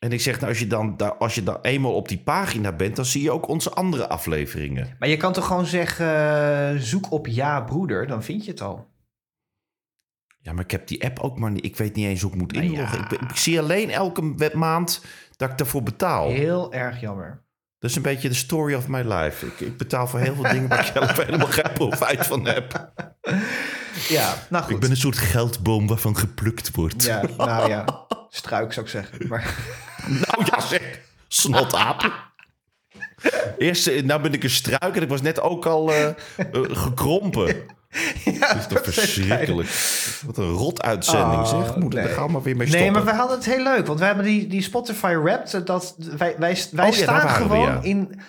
[0.03, 2.95] En ik zeg, nou, als je dan, als je dan eenmaal op die pagina bent...
[2.95, 4.95] dan zie je ook onze andere afleveringen.
[4.99, 6.07] Maar je kan toch gewoon zeggen,
[6.75, 8.89] eh, zoek op Ja Broeder, dan vind je het al.
[10.39, 11.65] Ja, maar ik heb die app ook maar niet...
[11.65, 12.71] Ik weet niet eens hoe ik moet Nou ja.
[12.71, 12.99] inloggen.
[12.99, 16.29] Ik, ben- ik zie alleen elke maand dat ik daarvoor betaal.
[16.29, 17.43] Heel erg jammer.
[17.81, 19.45] Dat is een beetje de story of my life.
[19.45, 22.91] Ik, ik betaal voor heel veel dingen waar ik zelf helemaal geen profijt van heb.
[24.09, 24.73] Ja, nou goed.
[24.73, 27.03] Ik ben een soort geldboom waarvan geplukt wordt.
[27.03, 28.05] Ja, nou ja.
[28.29, 29.27] Struik zou ik zeggen.
[29.27, 29.55] Maar
[30.07, 30.99] Nou ja, zeg.
[31.27, 32.11] Snotapen.
[33.57, 36.15] Eerst, eh, nou ben ik een struik en ik was net ook al eh, eh,
[36.51, 37.65] gekrompen.
[38.39, 39.69] ja, Dat is toch verschrikkelijk.
[40.25, 41.75] Wat een rot uitzending Oh, zeg.
[41.75, 42.03] Moet nee.
[42.03, 42.91] er gaan maar weer mee stoppen.
[42.91, 43.87] Nee, maar we hadden het heel leuk.
[43.87, 45.65] Want we hebben die, die Spotify Wrapped.
[45.65, 47.79] Dat, wij wij, wij Oh ja, daar staan we, gewoon ja.
[47.81, 48.19] in...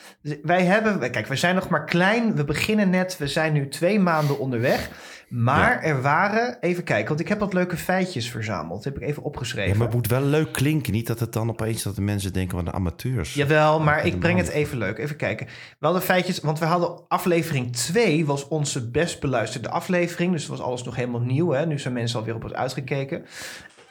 [0.42, 1.10] Wij hebben...
[1.10, 2.36] Kijk, we zijn nog maar klein.
[2.36, 3.16] We beginnen net.
[3.18, 4.90] We zijn nu twee maanden onderweg.
[5.32, 5.82] Maar Ja.
[5.82, 6.56] er waren...
[6.60, 8.84] Even kijken, want ik heb wat leuke feitjes verzameld.
[8.84, 9.70] heb ik even opgeschreven.
[9.72, 10.92] Ja, maar het moet wel leuk klinken.
[10.92, 13.34] Niet dat het dan opeens dat de mensen denken van de amateurs.
[13.34, 14.98] Jawel, maar ik breng het even leuk.
[14.98, 15.46] Even kijken.
[15.78, 20.32] We hadden feitjes, want we hadden aflevering 2 was onze best beluisterde aflevering.
[20.32, 21.50] Dus het was alles nog helemaal nieuw.
[21.50, 21.66] Hè?
[21.66, 23.24] Nu zijn mensen alweer op het uitgekeken.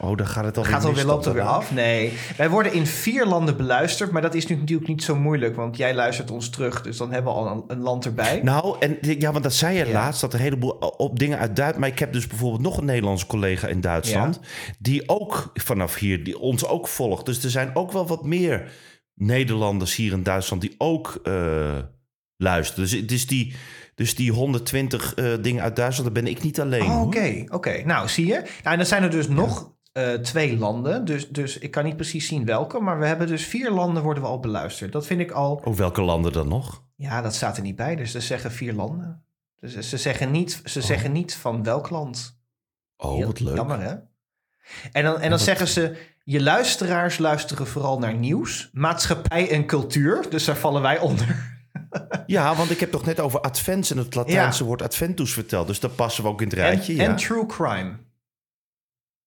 [0.04, 1.58] Oh, dan gaat het alweer Gaat alweer, loopt alweer daarna.
[1.58, 1.72] af?
[1.72, 2.14] Nee.
[2.38, 5.78] Wij worden in vier landen beluisterd, maar dat is nu natuurlijk niet zo moeilijk, want
[5.78, 6.82] jij luistert ons terug.
[6.82, 8.40] Dus dan hebben we al een, een land erbij.
[8.44, 9.92] Nou, en ja, want dat zei je Ja.
[9.92, 11.78] laatst, dat er een heleboel op dingen uit Duitsland.
[11.80, 14.40] Maar ik heb dus bijvoorbeeld nog een Nederlandse collega in Duitsland.
[14.80, 17.26] Die ook vanaf hier, die ons ook volgt.
[17.26, 18.72] Dus er zijn ook wel wat meer
[19.16, 21.78] Nederlanders hier in Duitsland die ook eh,
[22.38, 22.90] luisteren.
[22.90, 23.56] Dus, dus, die,
[23.96, 26.82] dus die 120 eh, dingen uit Duitsland, daar ben ik niet alleen.
[26.92, 27.02] Oh.
[27.02, 27.82] Oké, oké.
[27.86, 28.34] Nou, zie je.
[28.34, 31.06] Nou, en dan zijn er dus nog eh, twee landen.
[31.06, 34.24] Dus, dus ik kan niet precies zien welke, maar we hebben dus vier landen worden
[34.24, 34.92] we al beluisterd.
[34.92, 35.62] Dat vind ik al...
[35.64, 36.84] Oh, welke landen dan nog?
[36.96, 37.96] Ja, dat staat er niet bij.
[37.96, 39.24] Dus ze zeggen vier landen.
[39.60, 42.40] Dus ze zeggen niet, ze zeggen niet van welk land.
[42.98, 43.56] Oh, Heel wat leuk.
[43.56, 43.94] Jammer, hè?
[44.92, 45.98] En dan, en dan wat- zeggen ze...
[46.24, 50.26] Je luisteraars luisteren vooral naar nieuws, maatschappij en cultuur.
[50.30, 51.28] Dus daar vallen wij onder.
[52.26, 55.68] Ja, want ik heb toch net over advents en het Latijnse woord adventus verteld.
[55.68, 56.96] Dus daar passen we ook in het En, rijtje.
[56.96, 57.04] ja.
[57.04, 57.92] en true crime.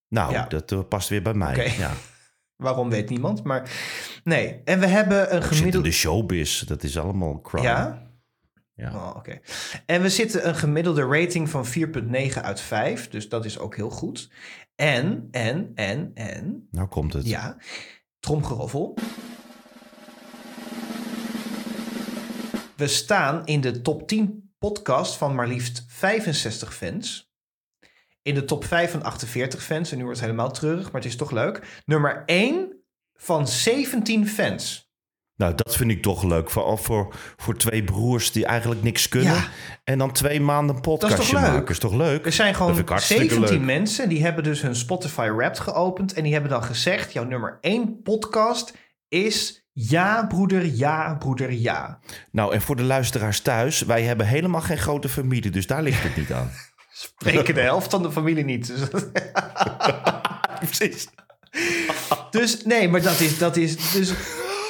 [0.09, 0.47] Nou, ja.
[0.47, 1.75] dat eh, past weer bij mij.
[1.79, 1.90] Ja.
[2.57, 3.71] Waarom weet niemand, maar...
[4.25, 5.88] Nee, en we hebben een gemiddelde...
[5.88, 6.62] de showbiz.
[6.62, 7.67] Dat is allemaal crime.
[7.67, 8.05] Ja?
[8.75, 8.95] Ja.
[8.95, 9.40] Oh, oké.
[9.87, 13.09] En we zitten een gemiddelde rating van 4,9 uit 5.
[13.09, 14.31] Dus dat is ook heel goed.
[14.75, 16.69] En, en, en, en...
[16.71, 17.27] Nou komt het.
[17.27, 17.57] Ja,
[18.19, 18.99] tromgeroffel.
[22.77, 27.24] We staan in de top 10 podcast van maar liefst 65 fans.
[28.25, 29.91] In de top 5 van 48 fans.
[29.91, 31.83] En nu wordt het helemaal treurig, maar het is toch leuk.
[31.85, 32.73] Nummer 1
[33.15, 34.93] van 17 fans.
[35.37, 36.51] Nou, dat vind ik toch leuk.
[36.51, 39.35] Vooral voor, voor twee broers die eigenlijk niks kunnen.
[39.35, 39.49] Ja.
[39.85, 41.51] En dan twee maanden een podcastje toch leuk?
[41.53, 41.69] maken.
[41.69, 42.27] Is toch leuk?
[42.27, 43.67] Er zijn Dat gewoon vind ik hartstikke 17 leuk.
[43.67, 46.13] mensen die hebben dus hun Spotify Wrapped geopend.
[46.13, 48.75] En die hebben dan gezegd: jouw nummer 1 podcast
[49.09, 51.99] is Ja, broeder, ja, broeder, ja.
[52.31, 53.83] Nou, en voor de luisteraars thuis.
[53.83, 55.51] Wij hebben helemaal geen grote familie.
[55.51, 56.51] Dus daar ligt het niet aan.
[56.95, 58.67] Spreken de helft van de familie niet.
[58.67, 58.89] Dus,
[60.71, 61.09] Precies.
[62.31, 63.93] dus nee, maar dat is, dat is.
[63.93, 64.11] Dus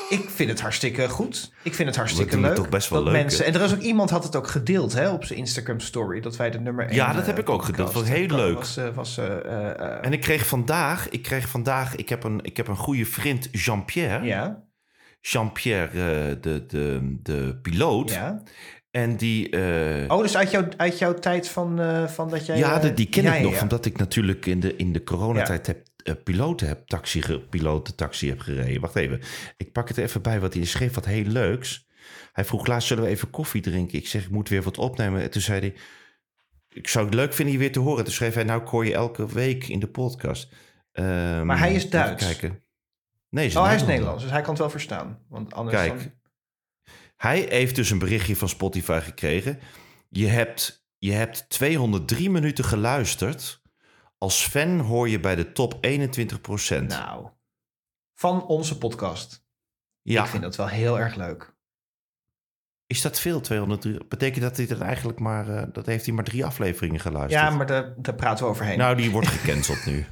[0.08, 1.52] ik vind het hartstikke goed.
[1.62, 2.60] Ik vind het hartstikke doen het leuk.
[2.60, 3.44] toch best wel dat leuk, mensen.
[3.44, 3.50] hè?
[3.50, 6.20] En er is ook iemand had het ook gedeeld hè, op zijn Instagram story.
[6.20, 6.94] Dat wij de nummer 1.
[6.94, 7.92] Ja, dat heb ik ook gedeeld.
[7.92, 8.56] Dat was heel leuk.
[8.56, 11.08] Was, eh, was, eh, eh, eh, En ik kreeg vandaag...
[11.08, 11.96] Ik kreeg vandaag...
[11.96, 14.24] Ik heb een, ik heb een goede vriend, Jean-Pierre.
[14.24, 14.62] ja,
[15.20, 18.10] Jean-Pierre, eh, de, de, de piloot.
[18.10, 18.42] ja.
[18.94, 19.50] En die...
[19.50, 22.56] eh, Oh, dus uit, jouw uit jouw tijd van, eh, van dat jij...
[22.58, 23.54] ja, eh, de- die ken ja, ik nog.
[23.54, 23.60] ja.
[23.62, 28.40] Omdat ik natuurlijk in de, in de coronatijd heb, piloten heb, taxi, piloten taxi heb
[28.40, 28.80] gereden.
[28.80, 29.20] Wacht even.
[29.56, 31.86] Ik pak het even bij, wat hij schreef wat heel leuks.
[32.32, 33.98] Hij vroeg laatst, zullen we even koffie drinken?
[33.98, 35.22] Ik zeg, ik moet weer wat opnemen.
[35.22, 35.74] En toen zei hij,
[36.68, 38.04] ik zou het leuk vinden je weer te horen.
[38.04, 40.52] Toen schreef hij, nou ik hoor je elke week in de podcast.
[40.92, 42.24] Ehm, Maar hij is Duits.
[42.26, 42.62] Kijken.
[43.30, 45.18] Nee, Oh, hij is Nederlands, dus hij kan het wel verstaan.
[45.28, 45.98] Want anders Kijk.
[45.98, 46.12] dan...
[47.24, 49.60] Hij heeft dus een berichtje van Spotify gekregen.
[50.08, 53.62] Je hebt, je hebt 203 minuten geluisterd.
[54.18, 57.28] Als fan hoor je bij de top 21% Nou,
[58.14, 59.46] van onze podcast.
[60.02, 61.53] ja, Ik vind dat wel heel erg leuk.
[62.86, 63.40] Is dat veel?
[63.40, 63.98] 203?
[64.08, 65.48] Betekent dat hij er eigenlijk maar...
[65.48, 67.42] eh, dat heeft hij maar drie afleveringen geluisterd?
[67.44, 68.78] Ja, maar daar, daar praten we overheen.
[68.78, 70.04] Nou, die wordt gecanceld nu.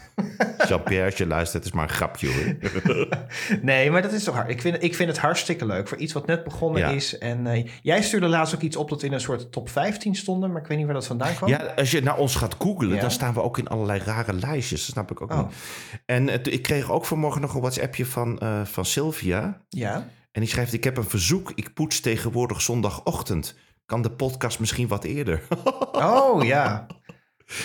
[0.69, 3.07] Jean-Pierre, als je luistert, het is maar een grapje hoor.
[3.63, 4.49] Nee, maar dat is toch hard.
[4.51, 6.89] Ik vind, ik vind het hartstikke leuk voor iets wat net begonnen Ja.
[6.89, 7.19] is.
[7.19, 10.53] En eh, jij stuurde laatst ook iets op dat in een soort top 15 stonden,
[10.53, 11.49] maar ik weet niet waar dat vandaan kwam.
[11.49, 13.01] Ja, als je naar ons gaat googlen, Ja.
[13.01, 14.81] dan staan we ook in allerlei rare lijstjes.
[14.81, 15.39] Dat snap ik ook Oh.
[15.39, 15.55] niet.
[16.07, 19.61] En ik kreeg ook vanmorgen nog een WhatsAppje van, eh, van Sylvia.
[19.69, 20.07] Ja.
[20.33, 21.53] En die schrijft, ik heb een verzoek.
[21.55, 23.55] Ik poets tegenwoordig zondagochtend.
[23.87, 25.43] Kan de podcast misschien wat eerder?
[25.93, 26.87] Oh ja.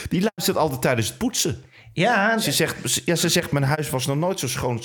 [0.09, 1.63] Die luistert altijd tijdens het poetsen.
[1.93, 4.79] Ja, Ze zegt, ja, ze zegt, mijn huis was nog nooit zo schoon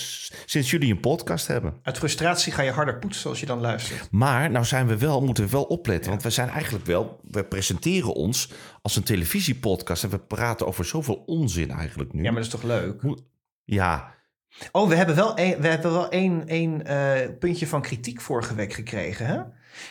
[0.47, 1.75] sinds jullie een podcast hebben.
[1.83, 4.09] uit frustratie ga je harder poetsen als je dan luistert.
[4.11, 6.11] Maar nou zijn we wel, moeten we wel opletten.
[6.11, 8.51] Want we zijn eigenlijk wel, we presenteren ons
[8.83, 10.05] als een televisiepodcast.
[10.05, 12.23] En we praten over zoveel onzin eigenlijk nu.
[12.23, 13.03] Ja, maar dat is toch leuk?
[13.65, 14.15] Ja,
[14.73, 18.55] Oh, we hebben wel één, we hebben wel één, één eh, puntje van kritiek vorige
[18.55, 19.27] week gekregen.
[19.27, 19.39] Hè?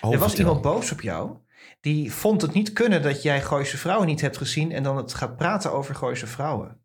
[0.01, 1.37] Oh, er was iemand boos op jou.
[1.81, 4.71] Die vond het niet kunnen dat jij Gooise Vrouwen niet hebt gezien...
[4.71, 6.77] en dan het gaat praten over Gooise Vrouwen.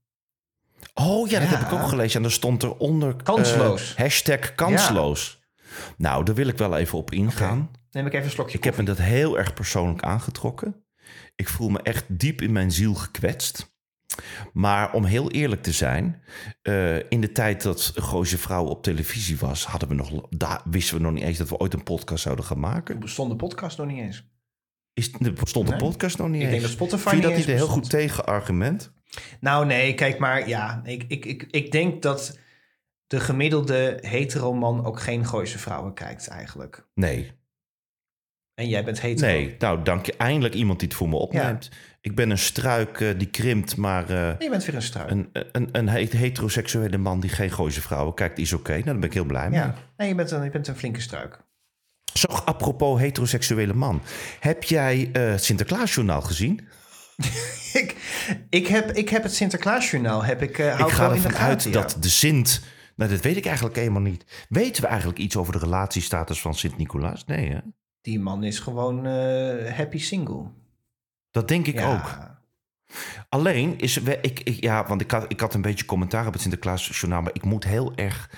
[0.94, 1.56] Oh ja, dat Ja.
[1.56, 2.16] heb ik ook gelezen.
[2.16, 3.08] En daar stond eronder...
[3.16, 3.94] eh, Kansloos.
[3.96, 5.42] hashtag kansloos.
[5.96, 7.70] Nou, daar wil ik wel even op ingaan.
[7.90, 10.84] Neem ik even een slokje Ik heb me dat heel erg persoonlijk aangetrokken.
[11.34, 13.74] Ik voel me echt diep in mijn ziel gekwetst.
[14.52, 16.22] Maar om heel eerlijk te zijn,
[16.62, 20.96] eh, in de tijd dat Gooise Vrouw op televisie was, hadden we nog, daar wisten
[20.96, 22.98] we nog niet eens dat we ooit een podcast zouden gaan maken.
[22.98, 24.24] bestond de podcast nog niet eens.
[24.92, 26.50] Is, er bestond de podcast nog niet Ik eens.
[26.50, 28.92] denk dat Spotify Vind je dat niet een heel goed tegenargument?
[29.40, 30.48] Nou nee, kijk maar.
[30.48, 32.38] Ja, ik, ik, ik, ik denk dat
[33.06, 36.86] de gemiddelde hetero man ook geen Gooise Vrouwen kijkt eigenlijk.
[36.94, 37.32] Nee.
[38.54, 39.30] En jij bent hetero.
[39.32, 40.16] Nee, nou dank je.
[40.16, 41.70] Eindelijk iemand die het voor me opneemt.
[42.06, 45.10] Ik ben een struik eh, die krimpt, maar eh, Je bent weer een struik.
[45.10, 48.70] een, een, een he- heteroseksuele man die geen Gooise vrouwen kijkt, is oké.
[48.72, 49.58] Nou, daar ben ik heel blij mee.
[49.58, 51.40] Ja, nee, je bent, een, je bent een flinke struik.
[52.12, 54.02] Zo, apropos heteroseksuele man.
[54.40, 56.68] Heb jij eh, het Sinterklaasjournaal gezien?
[57.80, 57.96] ik,
[58.50, 61.70] ik, heb, ik heb het Sinterklaasjournaal, heb ik, uh, hou ik ga ervan uit ja.
[61.70, 62.62] dat de Sint...
[62.96, 64.46] Nou, dat weet ik eigenlijk helemaal niet.
[64.48, 67.24] Weten we eigenlijk iets over de relatiestatus van Sint-Nicolaas?
[67.24, 67.58] Nee, hè?
[68.00, 70.50] Die man is gewoon eh, happy single.
[71.36, 71.92] Dat denk ik ja.
[71.92, 72.18] ook.
[73.28, 73.96] Alleen is...
[73.96, 77.22] Ik, ik, ja, want ik had, ik had een beetje commentaar op het Sinterklaasjournaal...
[77.22, 78.30] maar ik moet heel erg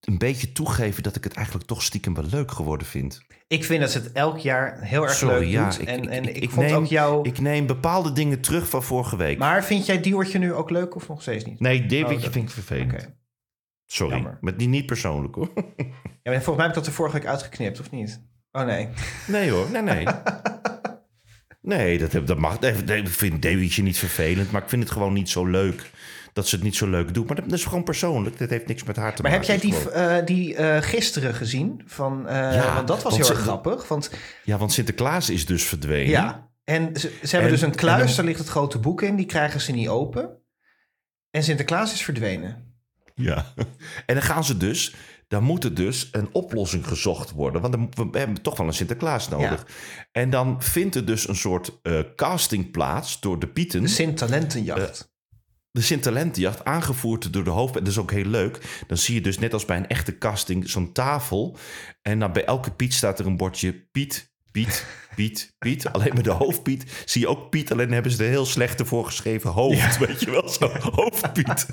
[0.00, 1.02] een beetje toegeven...
[1.02, 3.20] dat ik het eigenlijk toch stiekem wel leuk geworden vind.
[3.46, 5.80] Ik vind dat ze het elk jaar heel erg Sorry, leuk ja, doet.
[5.80, 7.28] ik- en ik- en ik- ik, ik vond neem- ook jou...
[7.28, 9.38] Ik neem bepaalde dingen terug van vorige week.
[9.38, 11.60] Maar vind jij Diewertje nu ook leuk of nog steeds niet?
[11.60, 13.08] nee, dit Oh, dat- vind ik vervelend.
[13.86, 14.38] Sorry, Jammer.
[14.40, 15.50] maar die niet persoonlijk hoor.
[16.22, 18.22] Ja, maar volgens mij heb ik dat er vorige week uitgeknipt, of niet?
[18.52, 18.88] Oh nee.
[19.26, 20.06] Nee hoor, nee, nee.
[21.62, 22.58] Nee, dat, heb- dat mag.
[22.58, 25.90] Ik vind Davidje niet vervelend, maar ik vind het gewoon niet zo leuk
[26.32, 27.26] dat ze het niet zo leuk doet.
[27.26, 28.38] Maar dat, is gewoon persoonlijk.
[28.38, 29.68] Dat heeft niks met haar te Maar heb maken.
[29.68, 31.82] jij die, eh, die eh, gisteren gezien?
[31.86, 33.88] Van, eh, Ja, want dat was want heel erg grappig.
[33.88, 34.10] Want
[34.44, 36.10] Ja, want Sinterklaas is dus verdwenen.
[36.10, 39.02] ja, en ze, ze hebben En- dus een kluis, dan- daar ligt het grote boek
[39.02, 39.16] in.
[39.16, 40.38] Die krijgen ze niet open.
[41.30, 42.74] En Sinterklaas is verdwenen.
[43.14, 43.52] Ja.
[44.06, 44.94] En dan gaan ze dus.
[45.30, 47.60] Dan moet er dus een oplossing gezocht worden.
[47.60, 49.66] Want dan- we hebben toch wel een Sinterklaas nodig.
[50.12, 53.82] En dan vindt er dus een soort eh, casting plaats door de Pieten.
[53.82, 55.12] De Sint-talentenjacht.
[55.70, 57.74] de Sint-talentenjacht, aangevoerd door de hoofd.
[57.74, 58.82] Dat is ook heel leuk.
[58.86, 61.56] Dan zie je dus net als bij een echte casting zo'n tafel.
[62.02, 65.86] En dan bij elke Piet staat er een bordje Piet, Piet, Piet, Piet.
[65.92, 67.72] Alleen met de hoofdpiet zie je ook Piet.
[67.72, 69.98] Alleen hebben ze er heel slecht voor geschreven hoofd.
[69.98, 70.68] Weet je wel, zo
[71.00, 71.66] hoofdpiet.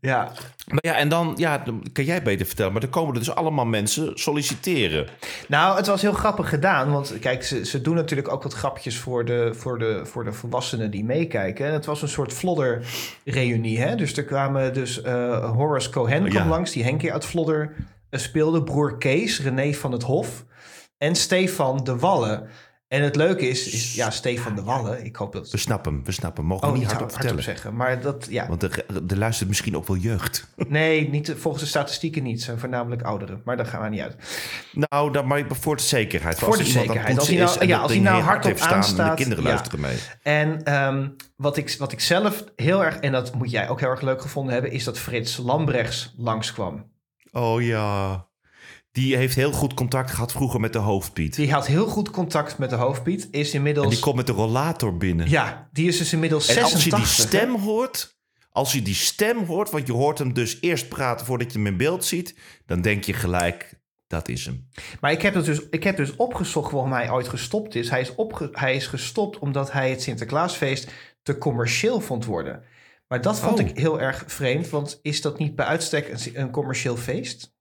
[0.00, 0.32] Ja.
[0.66, 2.72] Maar ja, en dan, ja, dan kan jij beter vertellen.
[2.72, 5.06] Maar dan komen er dus allemaal mensen solliciteren.
[5.48, 6.92] Nou, het was heel grappig gedaan.
[6.92, 10.32] Want kijk, ze, ze doen natuurlijk ook wat grapjes voor de, voor de, voor de
[10.32, 11.66] volwassenen die meekijken.
[11.66, 13.78] En het was een soort Vlodder-reunie.
[13.80, 13.94] Hè?
[13.96, 16.48] Dus er kwamen dus eh, Horace Cohen kwam Ja.
[16.48, 17.74] langs, die Henkie uit Vlodder
[18.10, 18.62] speelde.
[18.62, 20.44] Broer Kees, René van het Hof.
[20.98, 22.48] En Stefan de Wallen.
[22.88, 25.04] En het leuke is, is ja, Stefan de Wallen.
[25.04, 25.50] Ik hoop dat...
[25.50, 26.52] We snappen hem, we snappen hem.
[26.52, 27.42] Mogen Oh, we niet hard, hardop vertellen.
[27.42, 27.76] zeggen.
[27.76, 28.48] Maar dat, ja.
[28.48, 30.46] Want er, er luistert misschien ook wel jeugd.
[30.68, 32.42] Nee, niet, volgens de statistieken niet.
[32.42, 33.40] Zijn voornamelijk ouderen.
[33.44, 34.16] Maar daar gaan we niet uit.
[34.72, 36.38] Nou, dan maar voor de zekerheid.
[36.38, 37.18] Voor de Als zekerheid.
[37.18, 39.22] Als hij nou- ja, dat als hij nou hard hardop heeft staan en aanstaat, de
[39.22, 39.48] kinderen ja.
[39.50, 39.96] luisteren mee.
[40.22, 43.90] En ehm, wat, ik, wat ik zelf heel erg, en dat moet jij ook heel
[43.90, 46.90] erg leuk gevonden hebben, is dat Frits Lambrechts langskwam.
[47.32, 48.27] Oh ja.
[48.92, 51.34] Die heeft heel goed contact gehad vroeger met de hoofdpiet.
[51.36, 53.86] Die had heel goed contact met de hoofdpiet, is inmiddels.
[53.86, 55.28] En die komt met de rollator binnen.
[55.30, 56.74] Ja, die is dus inmiddels en 86.
[56.74, 57.28] als je die hè?
[57.28, 58.18] stem hoort,
[58.50, 61.66] als je die stem hoort, want je hoort hem dus eerst praten voordat je hem
[61.66, 64.68] in beeld ziet, dan denk je gelijk, dat is hem.
[65.00, 67.90] Maar ik heb, het dus, ik heb dus opgezocht waarom hij ooit gestopt is.
[67.90, 70.90] Hij is, opge, hij is gestopt omdat hij het Sinterklaasfeest
[71.22, 72.62] te commercieel vond worden.
[73.08, 73.66] Maar dat vond Oh.
[73.66, 77.56] ik heel erg vreemd, want is dat niet bij uitstek een, een commercieel feest?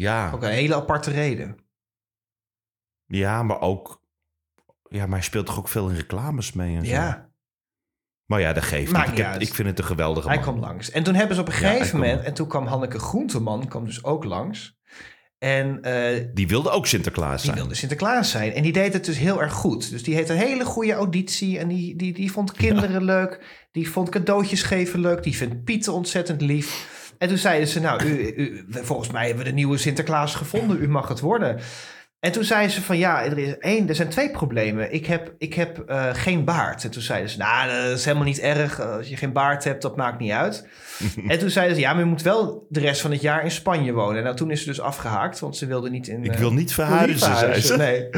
[0.00, 1.56] Ja, Ook een hele aparte reden.
[3.06, 4.02] ja, maar ook,
[4.88, 6.90] ja, maar hij speelt toch ook veel in reclames mee en zo.
[6.92, 7.30] Ja.
[8.24, 9.12] Maar ja, dat geeft Maakt niet.
[9.12, 9.48] Ik, niet heb- uit.
[9.48, 10.44] ik vind het een geweldige Hij man.
[10.44, 10.90] kwam langs.
[10.90, 12.26] En toen hebben ze op een Ja, hij gegeven kwam- moment...
[12.26, 14.76] En toen kwam Hanneke Groenteman, kwam dus ook langs.
[15.38, 17.56] En eh, Die wilde ook Sinterklaas die zijn.
[17.56, 18.52] wilde Sinterklaas zijn.
[18.52, 19.90] En die deed het dus heel erg goed.
[19.90, 21.58] Dus die heeft een hele goede auditie.
[21.58, 23.66] En die, die, die vond kinderen leuk.
[23.72, 25.22] Die vond cadeautjes geven leuk.
[25.22, 26.96] Die vindt Pieten ontzettend lief.
[27.18, 30.82] En toen zeiden ze, nou, u, u, volgens mij hebben we de nieuwe Sinterklaas gevonden.
[30.82, 31.60] U mag het worden.
[32.20, 34.92] En toen zeiden ze van, ja, er, is één, er zijn twee problemen.
[34.92, 36.84] Ik heb, ik heb eh, geen baard.
[36.84, 38.80] En toen zeiden ze, nou, dat is helemaal niet erg.
[38.80, 40.66] Als je geen baard hebt, dat maakt niet uit.
[41.28, 43.50] en toen zeiden ze, ja, maar je moet wel de rest van het jaar in
[43.50, 44.22] Spanje wonen.
[44.22, 46.24] Nou, toen is ze dus afgehaakt, want ze wilde niet in...
[46.24, 47.76] Ik eh, wil niet verhuizen, zei ze.
[47.76, 48.08] Nee.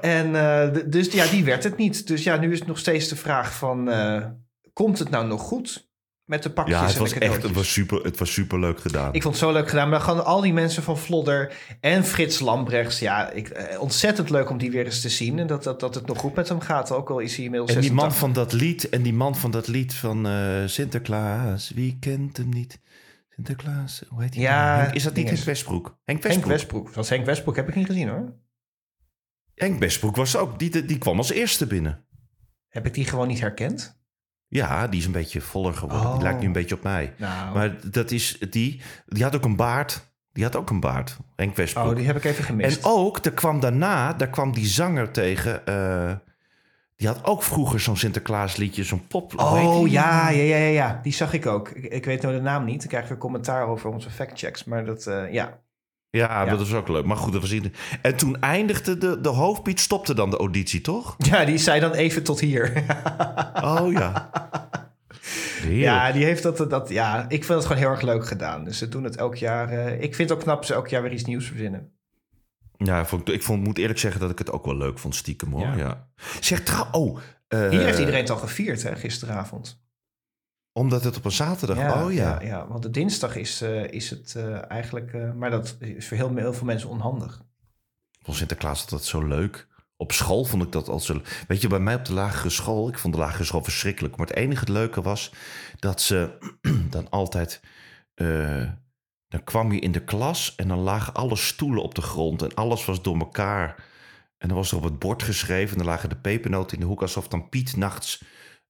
[0.00, 2.06] En eh, dus ja, die werd het niet.
[2.06, 3.90] Dus ja, nu is het nog steeds de vraag van...
[3.90, 4.24] eh,
[4.72, 5.88] komt het nou nog goed?
[6.24, 8.60] Met de pakjes Ja, het en was de echt het was super, het was super
[8.60, 9.12] leuk gedaan.
[9.14, 9.88] Ik vond het zo leuk gedaan.
[9.88, 12.98] Maar gewoon al die mensen van Vlodder en Frits Lambrechts.
[12.98, 15.38] Ja, ik, eh, ontzettend leuk om die weer eens te zien.
[15.38, 16.92] En dat, dat, dat het nog goed met hem gaat.
[16.92, 18.18] Ook al is hij inmiddels en die man 86.
[18.18, 22.48] van dat lied, en die man van dat lied van eh, Sinterklaas, wie kent hem
[22.48, 22.80] niet?
[23.28, 24.42] Sinterklaas, hoe heet hij?
[24.42, 24.82] Ja, nou?
[24.82, 25.28] Henk- is dat niet.
[25.28, 25.86] Henk Westbroek?
[25.86, 26.52] Henk Henk Westbroek.
[26.52, 26.92] Westbroek.
[26.92, 28.32] Zoals Henk Westbroek heb ik niet gezien hoor.
[29.54, 32.04] Henk Westbroek was ook, die, die kwam als eerste binnen.
[32.68, 34.02] Heb ik die gewoon niet herkend?
[34.54, 36.06] Ja, die is een beetje voller geworden.
[36.06, 36.22] Die Oh.
[36.22, 37.12] lijkt nu een beetje op mij.
[37.16, 40.12] Nou, Maar dat is die, die had ook een baard.
[40.32, 41.86] Die had ook een baard, Henk Westbroek.
[41.90, 42.76] oh, die heb ik even gemist.
[42.78, 45.66] En ook, er kwam daarna, daar kwam die zanger tegen.
[45.66, 46.12] eh,
[46.96, 49.40] die had ook vroeger zo'n Sinterklaasliedje, zo'n pop.
[49.40, 51.68] Oh ja, ja, ja, ja, die zag ik ook.
[51.68, 52.82] Ik, ik weet nou de naam niet.
[52.82, 54.64] Ik krijg weer commentaar over onze factchecks.
[54.64, 55.58] Maar dat, eh, ja.
[56.16, 56.50] Ja, Ja.
[56.50, 57.04] dat was ook leuk.
[57.04, 60.80] Maar goed, dat was in En toen eindigde de, de hoofdbeat, stopte dan de auditie,
[60.80, 61.14] toch?
[61.18, 62.72] Ja, die zei dan even tot hier.
[63.64, 64.30] Oh ja.
[65.60, 65.80] Heerlijk.
[65.82, 66.88] ja, die heeft dat, dat.
[66.88, 68.64] Ja, ik vind het gewoon heel erg leuk gedaan.
[68.64, 69.68] Dus ze doen het elk jaar.
[69.68, 71.92] eh, ik vind het ook knap ze elk jaar weer iets nieuws verzinnen.
[72.76, 75.14] Ja, ik, vond, ik vond, moet eerlijk zeggen dat ik het ook wel leuk vond,
[75.14, 75.60] stiekem hoor.
[75.60, 75.76] Ja.
[75.76, 76.08] Ja.
[76.40, 77.18] Zeg oh.
[77.48, 79.83] eh, Hier heeft iedereen het al gevierd, hè, gisteravond.
[80.76, 82.40] Omdat het op een zaterdag, oh ja.
[82.42, 82.66] ja.
[82.68, 85.12] want de dinsdag is, eh, is het eh, eigenlijk.
[85.12, 87.42] eh, maar dat is voor heel, heel veel mensen onhandig.
[88.22, 89.68] Vond Sinterklaas altijd zo leuk.
[89.96, 91.20] Op school vond ik dat al zo...
[91.48, 92.88] Weet je, bij mij op de lagere school...
[92.88, 94.16] Ik vond de lagere school verschrikkelijk.
[94.16, 95.32] Maar het enige het leuke was...
[95.78, 96.38] dat ze
[96.90, 97.60] dan altijd...
[99.28, 100.54] dan kwam je in de klas...
[100.56, 102.42] en dan lagen alle stoelen op de grond...
[102.42, 103.84] en alles was door elkaar.
[104.38, 105.70] En dan was er op het bord geschreven...
[105.70, 107.02] en dan lagen de pepernoten in de hoek...
[107.02, 108.22] alsof dan Piet nachts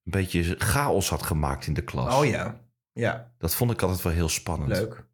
[0.05, 2.15] een beetje chaos had gemaakt in de klas.
[2.15, 2.63] Oh ja.
[2.91, 4.69] Ja, Dat vond ik altijd wel heel spannend.
[4.71, 5.05] leuk.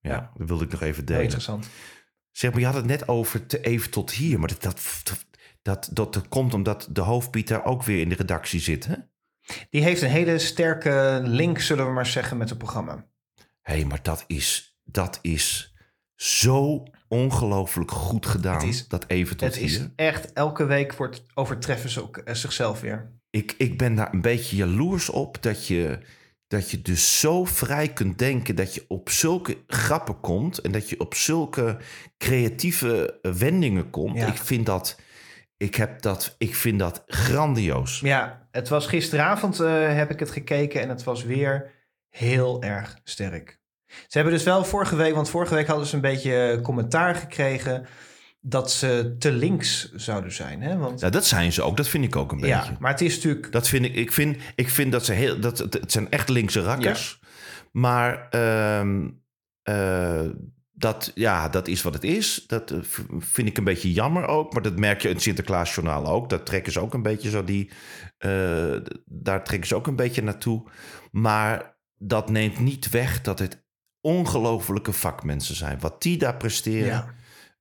[0.00, 1.22] Ja, dat wilde ik nog even Heel delen.
[1.22, 1.68] interessant.
[2.30, 4.38] Zeg maar, je had het net over te even tot hier.
[4.38, 4.80] Maar dat, dat,
[5.62, 8.94] dat, dat, dat komt omdat de hoofdpiet daar ook weer in de redactie zit, hè?
[9.70, 12.94] Die heeft een hele sterke link, zullen we maar zeggen, met het programma.
[13.60, 15.74] Hé, hey, maar dat is, dat is
[16.14, 18.62] zo ongelooflijk goed gedaan.
[18.62, 19.92] Is- dat even tot Het is hier.
[19.96, 23.12] echt, elke week wordt, overtreffen ze ook eh, zichzelf weer.
[23.34, 25.98] Ik, ik ben daar een beetje jaloers op dat je,
[26.46, 28.56] dat je dus zo vrij kunt denken...
[28.56, 30.58] dat je op zulke grappen komt...
[30.58, 31.76] en dat je op zulke
[32.18, 34.16] creatieve eh, wendingen komt.
[34.16, 34.26] Ja.
[34.26, 35.00] Ik, vind dat,
[35.56, 38.00] ik, heb dat, ik vind dat grandioos.
[38.00, 41.70] Ja, het was gisteravond eh, heb ik het gekeken en het was weer
[42.08, 43.60] heel erg sterk.
[43.86, 47.86] Ze hebben dus wel vorige week, want vorige week hadden ze een beetje commentaar gekregen
[48.46, 50.62] dat ze te links zouden zijn.
[50.62, 50.76] Hè?
[50.76, 51.76] Want, Ja, dat zijn ze ook.
[51.76, 52.54] Dat vind ik ook een beetje.
[52.54, 53.52] ja, maar het is natuurlijk...
[53.52, 53.94] Dat vind ik.
[53.94, 55.40] Ik vind, ik vind dat ze heel.
[55.40, 57.20] Dat, het zijn echt linkse rakkers.
[57.72, 59.08] Maar ehm,
[59.62, 60.20] eh,
[60.72, 62.44] dat, ja, dat is wat het is.
[62.46, 62.78] Dat eh,
[63.18, 64.52] vind ik een beetje jammer ook.
[64.52, 66.28] Maar dat merk je in het Sinterklaasjournaal ook.
[66.30, 67.70] Daar trekken ze ook een beetje zo die.
[68.18, 70.62] eh, daar trekken ze ook een beetje naartoe.
[71.10, 73.64] Maar dat neemt niet weg dat het
[74.00, 75.78] ongelofelijke vakmensen zijn.
[75.80, 76.86] Wat die daar presteren.
[76.86, 77.14] Ja.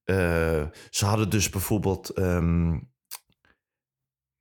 [0.04, 2.10] Eh, ze hadden dus bijvoorbeeld.
[2.10, 2.80] ehm,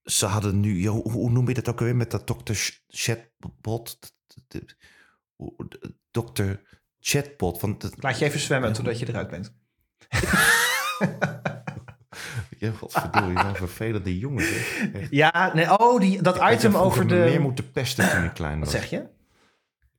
[0.02, 0.80] ze hadden nu.
[0.80, 3.98] ja, hoe, hoe noem je dat ook alweer met dat dokter Chatbot?
[6.10, 6.62] Dokter
[7.00, 7.60] Chatbot.
[7.60, 9.54] Want dat, Laat je even zwemmen totdat je eruit bent.
[12.58, 14.46] ja, wat verdorie, wat een vervelende jongen.
[14.92, 15.10] Echt.
[15.10, 17.14] Ja, nee, oh, die, dat Ik item over de...
[17.14, 19.08] meer moeten pesten toen je klein Wat zeg je?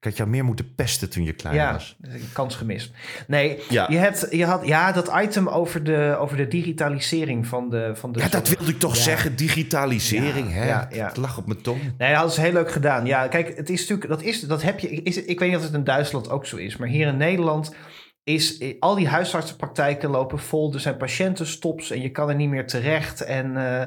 [0.03, 1.97] Ik had jou meer moeten pesten toen je klein Ja, was.
[2.01, 2.91] een kans gemist.
[3.27, 3.85] Nee, Ja.
[3.89, 8.11] je, hebt, je had ja, dat item over de, over de digitalisering van de van
[8.11, 9.01] de Ja, dat wilde ik toch Ja.
[9.01, 9.35] zeggen.
[9.35, 10.65] Digitalisering, hè?
[11.03, 11.79] Het lag op mijn tong.
[11.97, 13.05] Nee, dat is heel leuk gedaan.
[13.05, 14.89] Ja, kijk, het is natuurlijk, dat, is, dat heb je.
[14.89, 17.75] Is, ik weet niet of het in Duitsland ook zo is, maar hier in Nederland
[18.23, 20.73] is al die huisartsenpraktijken lopen vol.
[20.73, 23.21] Er zijn patiëntenstops en je kan er niet meer terecht.
[23.21, 23.81] En eh,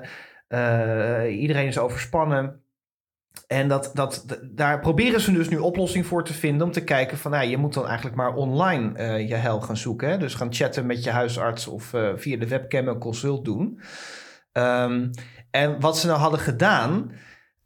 [1.26, 2.60] eh, iedereen is overspannen.
[3.46, 6.66] En dat, dat, daar proberen ze dus nu oplossing voor te vinden.
[6.66, 9.76] Om te kijken van, nou, je moet dan eigenlijk maar online eh, je hel gaan
[9.76, 10.08] zoeken.
[10.08, 10.18] Hè?
[10.18, 13.80] Dus gaan chatten met je huisarts of eh, via de webcam een consult doen.
[14.52, 15.10] Ehm,
[15.50, 17.12] en wat ze nou hadden gedaan...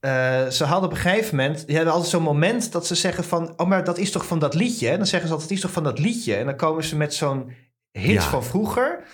[0.00, 1.66] eh, ze hadden op een gegeven moment...
[1.66, 3.52] Die hadden altijd zo'n moment dat ze zeggen van...
[3.56, 4.88] Oh, maar dat is toch van dat liedje?
[4.88, 6.34] En dan zeggen ze altijd, het is toch van dat liedje?
[6.34, 7.52] En dan komen ze met zo'n
[7.90, 8.20] hit Ja.
[8.20, 9.04] van vroeger...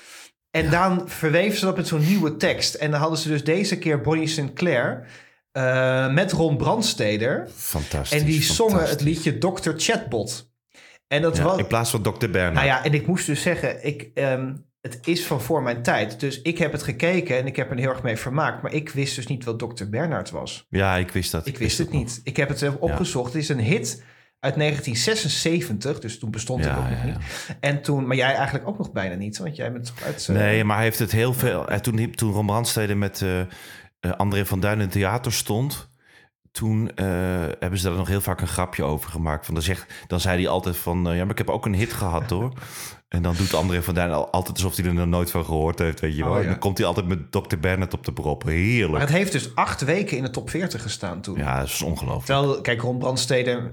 [0.51, 2.75] En dan verweven ze dat met zo'n nieuwe tekst.
[2.75, 5.07] En dan hadden ze dus deze keer Bonnie Sinclair...
[5.57, 7.49] eh, met Ron Brandsteder.
[7.55, 8.21] Fantastisch.
[8.21, 9.71] En die zongen het liedje Dr.
[9.77, 10.51] Chatbot.
[11.09, 11.59] En dat Ja, was...
[11.59, 12.31] in plaats van Dr.
[12.31, 12.55] Bernard.
[12.55, 16.21] Nou ja, en ik moest dus zeggen, ik, ehm, het is van voor mijn tijd.
[16.21, 18.62] Dus ik heb het gekeken en ik heb er heel erg mee vermaakt.
[18.62, 19.85] Maar ik wist dus niet wat Dr.
[19.90, 20.67] Bernard was.
[20.69, 21.46] Ja, ik wist dat.
[21.46, 22.00] Ik wist het nog.
[22.00, 22.21] niet.
[22.25, 23.33] Ik heb het opgezocht.
[23.33, 24.02] Het is een hit
[24.40, 25.98] uit 1976.
[25.98, 27.17] Dus toen bestond het Ja, ook nog ja, niet.
[27.61, 29.38] En toen, maar jij eigenlijk ook nog bijna niet.
[29.38, 30.27] Want jij bent toch uit...
[30.29, 31.69] eh, Nee, maar hij heeft het heel veel.
[31.69, 33.25] eh, Toen, toen Ron Brandstede met
[34.11, 35.88] André van Duin in het theater stond.
[36.52, 37.07] toen eh,
[37.59, 39.44] hebben ze daar nog heel vaak een grapje over gemaakt.
[39.44, 41.75] Van, dan, zegt, dan zei hij altijd van, eh, ja, maar ik heb ook een
[41.75, 42.52] hit gehad hoor.
[43.17, 45.79] En dan doet André van Duin al- altijd alsof hij er nog nooit van gehoord
[45.79, 46.33] heeft, weet je wel.
[46.33, 46.42] Oh, ja.
[46.42, 47.56] En dan komt hij altijd met Dr.
[47.60, 48.48] Bernard op de proppen.
[48.52, 48.90] Heerlijk.
[48.92, 51.38] Maar het heeft dus acht weken in de top 40 gestaan toen.
[51.38, 52.25] Ja, dat is ongelooflijk.
[52.25, 53.73] Terwijl, kijk, Ron Brandstede,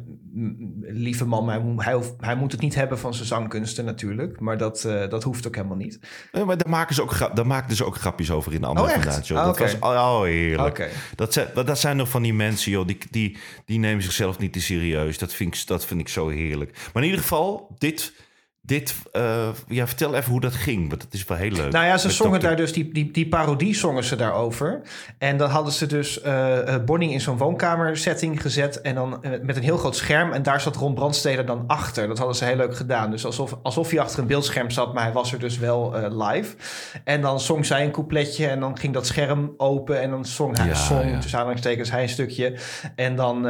[0.82, 1.84] lieve man, hij, moet-
[2.20, 4.40] hij, moet het niet hebben van zijn zangkunsten natuurlijk.
[4.40, 6.00] Maar dat, eh, dat hoeft ook helemaal niet.
[6.46, 8.94] Maar daar maken, ze ook, daar maken ze ook grapjes over in de andere Oh,
[8.94, 9.38] vandaag, joh.
[9.40, 10.92] Ah, Dat was oh, heerlijk.
[11.16, 14.54] Dat, zijn, dat zijn nog van die mensen, joh, die, die, die nemen zichzelf niet
[14.54, 15.18] te serieus.
[15.18, 16.90] Dat vind, ik, dat vind ik zo heerlijk.
[16.94, 18.14] Maar in ieder geval, dit,
[18.66, 21.72] dit eh, ja, vertel even hoe dat ging, want dat is wel heel leuk.
[21.72, 22.46] Nou ja, ze zongen Dr.
[22.46, 24.82] daar dus, die, die, die parodie zongen ze daarover.
[25.18, 28.82] En dan hadden ze dus eh, Bonnie in zo'n woonkamersetting gezet.
[28.82, 30.32] En dan met een heel groot scherm.
[30.32, 32.08] En daar zat Ron Brandsteder dan achter.
[32.08, 33.12] Dat hadden ze heel leuk gedaan.
[33.12, 36.56] Dus alsof, alsof hij achter een beeldscherm zat, maar hij was er dus wel live.
[37.04, 40.02] En dan zong zij een coupletje en dan ging dat scherm open.
[40.02, 41.20] En dan zong hij Ja, zong, ja.
[41.20, 42.56] tussen aanhalingstekens, hij een stukje.
[42.96, 43.42] En dan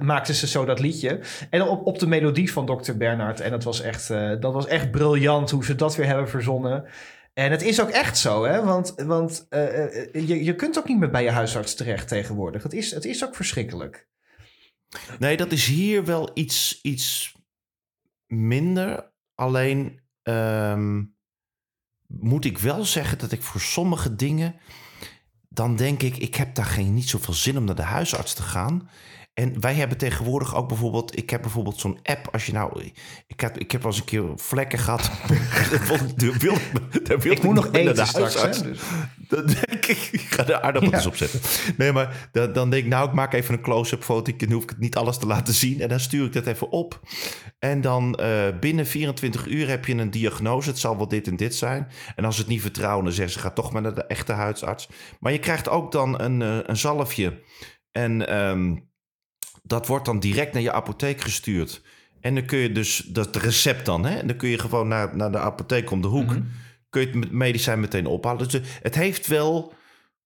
[0.00, 1.20] maakten ze zo dat liedje.
[1.50, 2.92] En op, op de melodie van Dr.
[2.92, 3.40] Bernhard.
[3.40, 6.84] En dat was echt, dat was echt briljant hoe ze dat weer hebben verzonnen.
[7.34, 8.64] En het is ook echt zo, hè?
[8.64, 12.62] Want, want eh, eh, je, je kunt ook niet meer bij je huisarts terecht tegenwoordig.
[12.62, 14.08] Het is, het is ook verschrikkelijk.
[15.18, 17.34] Nee, dat is hier wel iets, iets
[18.26, 19.12] minder.
[19.34, 21.02] Alleen ehm,
[22.06, 24.54] moet ik wel zeggen dat ik voor sommige dingen...
[25.48, 28.42] dan denk ik, ik heb daar geen, niet zoveel zin om naar de huisarts te
[28.42, 28.90] gaan.
[29.34, 31.16] En wij hebben tegenwoordig ook bijvoorbeeld...
[31.18, 32.82] Ik heb bijvoorbeeld zo'n app, als je nou...
[33.26, 35.10] Ik heb, ik heb wel eens een keer vlekken gehad.
[36.16, 36.56] Daar wil,
[37.02, 38.62] daar wil Ik moet nog naar eten straks, huisarts.
[38.62, 38.80] dus.
[39.28, 41.08] Dan denk ik, ik ga de aardappels Ja.
[41.08, 41.40] opzetten.
[41.76, 44.36] Nee, maar dan, dan denk ik, nou, ik maak even een close-up foto.
[44.36, 45.80] Dan hoef ik het niet alles te laten zien.
[45.80, 47.00] En dan stuur ik dat even op.
[47.58, 50.68] En dan eh, binnen 24 uur heb je een diagnose.
[50.68, 51.88] Het zal wel dit en dit zijn.
[52.16, 54.32] En als ze het niet vertrouwen, dan zeggen ze, ga toch maar naar de echte
[54.32, 54.88] huisarts.
[55.20, 57.42] Maar je krijgt ook dan een, eh, een zalfje.
[57.92, 58.76] En ehm,
[59.70, 61.82] dat wordt dan direct naar je apotheek gestuurd.
[62.20, 64.18] En dan kun je dus, dat recept dan, hè?
[64.18, 66.36] En dan kun je gewoon naar, naar de apotheek om de hoek.
[66.90, 68.48] Kun je het met medicijn meteen ophalen.
[68.48, 69.72] Dus het heeft wel.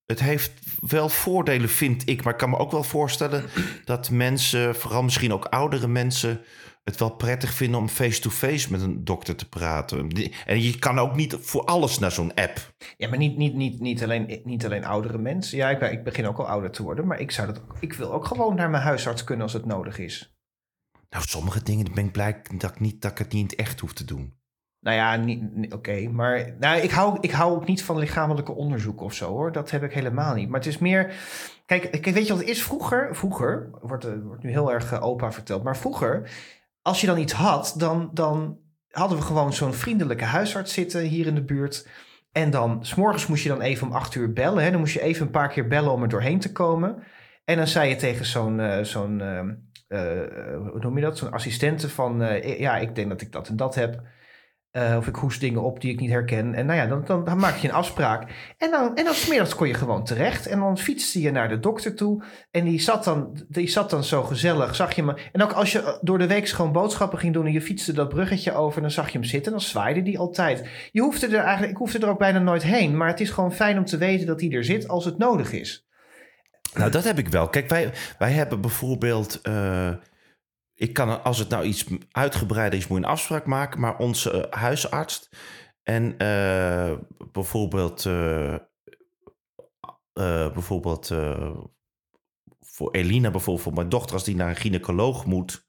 [0.06, 2.22] Het heeft wel voordelen, vind ik.
[2.22, 3.44] Maar ik kan me ook wel voorstellen
[3.84, 6.40] dat mensen, vooral misschien ook oudere mensen,
[6.84, 10.08] het wel prettig vinden om face-to-face met een dokter te praten.
[10.46, 12.74] En je kan ook niet voor alles naar zo'n app.
[12.96, 15.56] Ja, maar niet, niet, niet, niet, alleen, niet alleen oudere mensen.
[15.56, 17.06] Ja, ik, ik begin ook al ouder te worden.
[17.06, 19.98] Maar ik, zou dat, ik wil ook gewoon naar mijn huisarts kunnen als het nodig
[19.98, 20.34] is.
[21.10, 23.68] Nou, sommige dingen ben ik blij dat ik, niet, dat ik het niet in het
[23.68, 24.34] echt hoef te doen.
[24.84, 25.36] Nou ja,
[25.68, 26.08] oké.
[26.08, 29.52] maar nou, ik, hou, ik hou ook niet van lichamelijke onderzoek of zo hoor.
[29.52, 30.48] Dat heb ik helemaal niet.
[30.48, 31.12] Maar het is meer.
[31.66, 32.62] Kijk, weet je wat het is?
[32.62, 35.62] Vroeger, vroeger wordt, eh, wordt nu heel erg eh, opa verteld.
[35.62, 36.30] Maar vroeger,
[36.82, 38.58] als je dan iets had, dan, dan
[38.90, 41.88] hadden we gewoon zo'n vriendelijke huisarts zitten hier in de buurt.
[42.32, 44.64] En dan, s'morgens moest je dan even om acht uur bellen.
[44.64, 44.70] Hè?
[44.70, 47.02] Dan moest je even een paar keer bellen om er doorheen te komen.
[47.44, 49.22] En dan zei je tegen zo'n, eh, zo'n
[50.56, 51.18] hoe noem je dat?
[51.18, 52.18] Zo'n assistente van,
[52.58, 54.02] ja, ik denk dat ik dat en dat heb.
[54.74, 56.54] Eh, of ik hoest dingen op die ik niet herken.
[56.54, 58.30] En nou ja, dan, dan, maak je een afspraak.
[58.58, 60.46] En dan, en dan 's middags kon je gewoon terecht.
[60.46, 62.22] En dan fietste je naar de dokter toe.
[62.50, 64.74] En die zat dan, die zat dan zo gezellig.
[64.74, 65.14] Zag je me.
[65.32, 67.46] En ook als je eh, door de week gewoon boodschappen ging doen.
[67.46, 68.80] en je fietste dat bruggetje over.
[68.80, 69.52] dan zag je hem zitten.
[69.52, 70.68] Dan zwaaide die altijd.
[70.92, 72.96] Je hoefde er eigenlijk, ik hoefde er ook bijna nooit heen.
[72.96, 75.52] Maar het is gewoon fijn om te weten dat hij er zit als het nodig
[75.52, 75.86] is.
[76.74, 77.48] Nou, dat heb ik wel.
[77.48, 79.40] Kijk, wij, wij hebben bijvoorbeeld.
[79.40, 79.88] eh,
[80.74, 83.80] ik kan, als het nou iets uitgebreider is, moet je een afspraak maken.
[83.80, 85.28] Maar onze eh, huisarts
[85.82, 86.92] en eh,
[87.32, 88.06] bijvoorbeeld.
[88.06, 88.54] eh,
[90.52, 91.12] bijvoorbeeld.
[92.60, 95.68] voor Elina, bijvoorbeeld, voor mijn dochter, als die naar een gynaecoloog moet,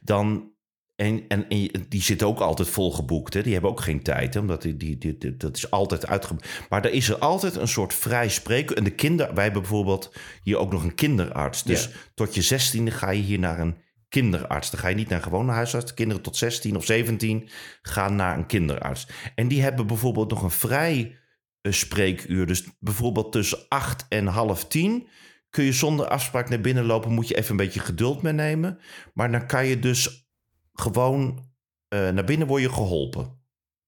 [0.00, 0.56] dan.
[0.96, 3.34] En, en, en die zitten ook altijd volgeboekt.
[3.34, 3.42] Hè?
[3.42, 4.40] Die hebben ook geen tijd, hè?
[4.40, 6.66] omdat die, die, die, die- dat is altijd uitgeboekt.
[6.68, 8.76] Maar er is er altijd een soort vrij spreken.
[8.76, 11.62] En de kinder, wij hebben bijvoorbeeld hier ook nog een kinderarts.
[11.62, 11.90] Dus Ja.
[12.14, 13.76] tot je zestiende ga je hier naar een
[14.08, 14.70] kinderarts.
[14.70, 15.94] Dan ga je niet naar een gewone huisarts.
[15.94, 17.48] Kinderen tot 16 of 17
[17.82, 19.08] gaan naar een kinderarts.
[19.34, 21.18] En die hebben bijvoorbeeld nog een vrij
[21.60, 22.46] eh, spreekuur.
[22.46, 25.08] Dus bijvoorbeeld tussen 8 en half 10
[25.50, 27.12] kun je zonder afspraak naar binnen lopen.
[27.12, 28.78] Moet je even een beetje geduld meenemen.
[29.14, 30.30] Maar dan kan je dus
[30.72, 31.46] gewoon
[31.88, 33.36] eh, naar binnen word je geholpen.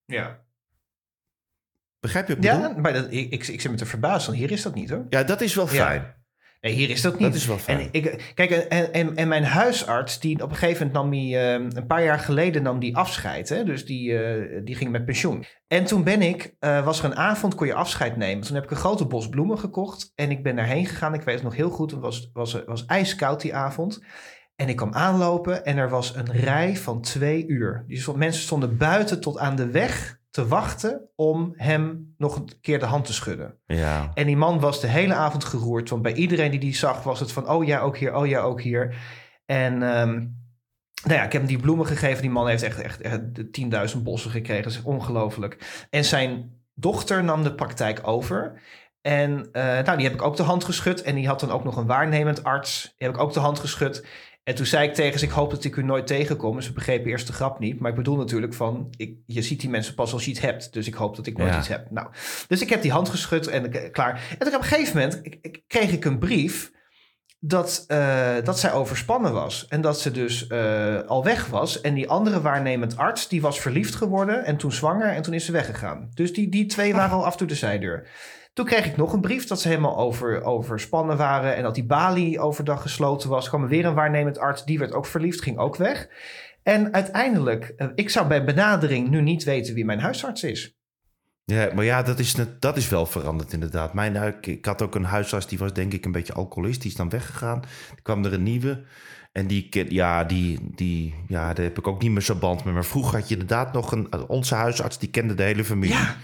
[0.05, 0.45] Ja,
[2.01, 2.69] Begrijp je wat ik bedoel?
[2.69, 4.35] ja maar dat, ik, ik, ik zit me te verbazen.
[4.35, 5.07] Hier is dat niet hoor.
[5.09, 6.19] Ja, dat is wel Ja.
[6.61, 7.23] Nee, hier is dat niet.
[7.23, 7.79] Dat is wel fijn.
[7.79, 11.39] En, ik, kijk, en, en, en mijn huisarts, die op een gegeven moment nam die,
[11.39, 13.49] eh, een paar jaar geleden nam die afscheid.
[13.49, 13.65] Hè?
[13.65, 15.45] Dus die, eh, die ging met pensioen.
[15.67, 18.47] En toen ben ik, eh, was er een avond, kon je afscheid nemen.
[18.47, 20.13] Toen heb ik een grote bos bloemen gekocht.
[20.15, 21.15] En ik ben daarheen gegaan.
[21.15, 21.91] Ik weet het nog heel goed.
[21.91, 24.05] Het was, was, was ijskoud die avond.
[24.57, 27.85] En ik kwam aanlopen en er was een rij van twee uur.
[27.87, 32.51] Die stond, mensen stonden buiten tot aan de weg te wachten om hem nog een
[32.61, 33.59] keer de hand te schudden.
[33.67, 34.11] Ja.
[34.15, 35.91] En die man was de hele avond geroerd.
[35.91, 37.49] Want bij iedereen die die zag was het van...
[37.49, 38.97] oh ja, ook hier, oh ja, ook hier.
[39.47, 40.15] En ehm,
[41.03, 42.23] nou ja, ik heb hem die bloemen gegeven.
[42.23, 44.63] Die man heeft echt, echt, echt de 10.000 bossen gekregen.
[44.63, 45.85] Dat is ongelooflijk.
[45.91, 48.61] En zijn dochter nam de praktijk over.
[49.01, 51.03] En eh, nou, die heb ik ook de hand geschud.
[51.03, 52.83] En die had dan ook nog een waarnemend arts.
[52.83, 54.07] Die heb ik ook de hand geschud.
[54.43, 56.61] En toen zei ik tegen ze, ik hoop dat ik u nooit tegenkom.
[56.61, 57.81] Ze begrepen eerst de grap niet.
[57.81, 60.73] Maar ik bedoel natuurlijk van, ik, je ziet die mensen pas als je iets hebt.
[60.73, 61.59] Dus ik hoop dat ik nooit Ja.
[61.59, 61.91] iets heb.
[61.91, 62.09] Nou,
[62.49, 64.27] dus ik heb die hand geschud en ik- klaar.
[64.31, 65.21] En toen op een gegeven moment
[65.67, 66.71] kreeg ik een brief
[67.43, 69.67] dat, eh, dat zij overspannen was.
[69.69, 71.81] En dat ze dus eh, al weg was.
[71.81, 75.45] En die andere waarnemend arts, die was verliefd geworden en toen zwanger en toen is
[75.45, 76.11] ze weggegaan.
[76.15, 78.09] Dus die, die twee waren al af door de zijdeur.
[78.53, 81.87] Toen kreeg ik nog een brief dat ze helemaal over, overspannen waren en dat die
[81.87, 83.49] balie overdag gesloten was.
[83.49, 86.09] kwam er weer een waarnemend arts, die werd ook verliefd, ging ook weg.
[86.63, 90.79] En uiteindelijk, eh, ik zou bij benadering nu niet weten wie mijn huisarts is.
[91.45, 93.95] Ja, maar ja, dat is, dat is wel veranderd inderdaad.
[93.95, 96.81] Mijn, ik, had ook een huisarts, die was denk ik een beetje alcoholist.
[96.81, 97.63] Die is dan weggegaan.
[97.97, 98.83] Er kwam er een nieuwe.
[99.33, 102.75] En die, ja, die, die, ja, daar heb ik ook niet meer zo'n band mee.
[102.75, 104.29] Maar vroeger had je inderdaad nog een...
[104.29, 105.97] Onze huisarts, die kende de hele familie.
[105.97, 106.17] Ja.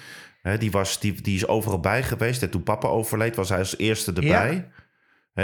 [0.58, 2.42] Die, was, die, die is overal bij geweest.
[2.42, 4.70] En toen papa overleed, was hij als eerste erbij.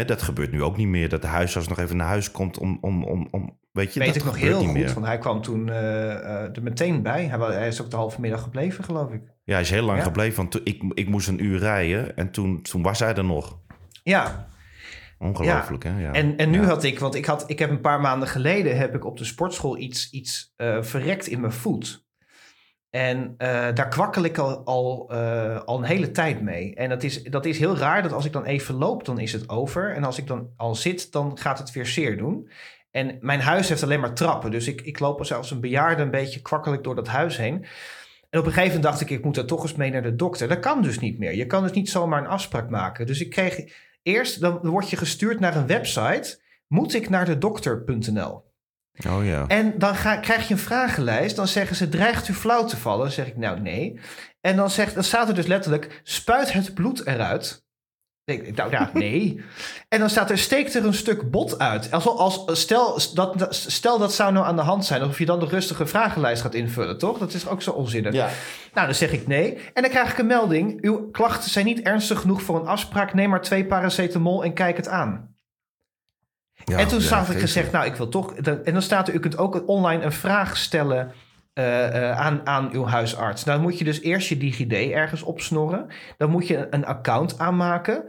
[0.07, 1.09] Dat gebeurt nu ook niet meer.
[1.09, 2.78] Dat de huisarts nog even naar huis komt om...
[2.80, 4.94] om, om, om weet je, Weet dat ik nog heel niet goed, meer.
[4.94, 7.24] want hij kwam toen eh, eh, er meteen bij.
[7.26, 9.22] Hij, is ook de halve middag gebleven, geloof ik.
[9.44, 10.05] Ja, hij is heel lang Ja.
[10.05, 10.36] gebleven.
[10.36, 12.16] Want ik, ik moest een uur rijden.
[12.16, 13.59] En toen, toen was hij er nog.
[14.03, 14.48] Ja,
[15.22, 16.00] Ongelooflijk, hè?
[16.00, 16.12] Ja.
[16.12, 18.94] En, en nu had ik, want ik, had, ik heb een paar maanden geleden heb
[18.94, 22.01] ik op de sportschool iets, iets eh, verrekt in mijn voet.
[22.93, 26.74] En eh, daar kwakkel ik al, al, eh, al een hele tijd mee.
[26.74, 29.32] En dat is, dat is heel raar dat als ik dan even loop, dan is
[29.32, 29.95] het over.
[29.95, 32.51] En als ik dan al zit, dan gaat het weer zeer doen.
[32.90, 34.51] En mijn huis heeft alleen maar trappen.
[34.51, 37.55] Dus ik, ik loop als een bejaarde een beetje kwakkelijk door dat huis heen.
[38.30, 40.16] En op een gegeven moment dacht ik, ik moet er toch eens mee naar de
[40.16, 40.49] dokter.
[40.49, 41.34] Dat kan dus niet meer.
[41.34, 43.07] Je kan dus niet zomaar een afspraak maken.
[43.07, 43.64] Dus ik kreeg
[44.03, 46.40] eerst, dan word je gestuurd naar een website.
[46.66, 48.51] Moet ik naar de dokter.nl?
[49.09, 49.45] Oh ja.
[49.47, 51.36] En dan ga, krijg je een vragenlijst.
[51.36, 53.05] Dan zeggen ze, dreigt u flauw te vallen?
[53.05, 54.01] Dan zeg ik, nou nee.
[54.40, 57.64] En dan, zegt, dan staat er dus letterlijk, spuit het bloed eruit?
[58.24, 59.45] Ik, nou ja, nee.
[59.88, 61.90] En dan staat er, steekt er een stuk bot uit.
[61.90, 65.01] Als, als, stel, dat, stel dat zou nou aan de hand zijn.
[65.01, 67.18] Alsof je dan de rustige vragenlijst gaat invullen, toch?
[67.18, 68.12] Dat is ook zo onzinnig.
[68.12, 68.28] Ja.
[68.74, 69.59] Nou, dan zeg ik nee.
[69.74, 70.82] En dan krijg ik een melding.
[70.82, 73.14] Uw klachten zijn niet ernstig genoeg voor een afspraak.
[73.14, 75.32] Neem maar twee paracetamol en kijk het aan.
[76.64, 78.34] Ja, en toen ja, had ik gezegd, nou, ik wil toch...
[78.34, 81.12] dan- En dan staat er, u kunt ook online een vraag stellen
[81.52, 83.44] eh, eh, aan, aan uw huisarts.
[83.44, 85.86] Nou, dan moet je dus eerst je DigiD ergens opsnorren.
[86.16, 88.04] Dan moet je een account aanmaken.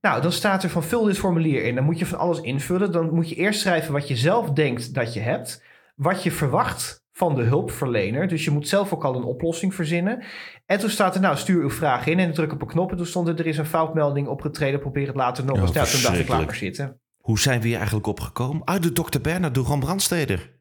[0.00, 1.74] Nou, dan staat er van vul dit formulier in.
[1.74, 2.92] Dan moet je van alles invullen.
[2.92, 5.62] Dan moet je eerst schrijven wat je zelf denkt dat je hebt.
[5.94, 8.28] Wat je verwacht van de hulpverlener.
[8.28, 10.22] Dus je moet zelf ook al een oplossing verzinnen.
[10.66, 12.90] En toen staat er, nou, stuur uw vraag in en druk op een knop.
[12.90, 14.80] En toen stond er, er is een foutmelding opgetreden.
[14.80, 15.72] Probeer het later nog Ja, eens.
[15.72, 17.00] Nou, toen dacht ik, laat maar zitten.
[17.26, 18.66] Hoe zijn we hier eigenlijk opgekomen?
[18.66, 20.52] Uit de dokter Bernard Ron Brandsteder.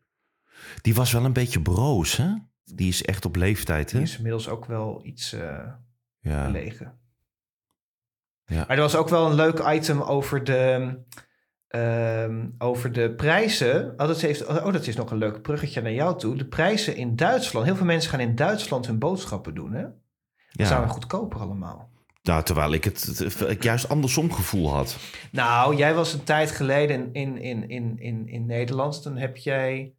[0.82, 2.34] Die was wel een beetje broos, hè?
[2.64, 3.98] Die is echt op leeftijd, hè?
[3.98, 5.68] Die is inmiddels ook wel iets eh
[8.46, 8.66] Ja.
[8.68, 10.98] Maar er was ook wel een leuk item over de,
[11.68, 13.92] ehm, over de prijzen.
[13.92, 16.36] Oh dat, heeft, oh, dat is nog een leuk bruggetje naar jou toe.
[16.36, 17.66] De prijzen in Duitsland.
[17.66, 19.74] Heel veel mensen gaan in Duitsland hun boodschappen doen.
[19.74, 19.82] Hè?
[19.82, 19.94] Dat
[20.52, 20.66] Ja.
[20.66, 21.94] zijn goedkoper allemaal.
[22.26, 23.24] Nou, terwijl ik het,
[23.60, 24.98] juist andersom gevoel had.
[25.32, 29.04] Nou, jij was een tijd geleden in, in, in, in, in Nederland.
[29.04, 29.96] Dan heb jij...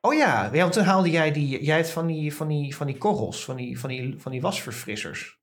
[0.00, 1.64] Oh ja, ja want toen haalde jij die...
[1.64, 4.40] Jij hebt van die, van die, van die korrels, van die, van die, van die
[4.40, 5.38] wasverfrissers.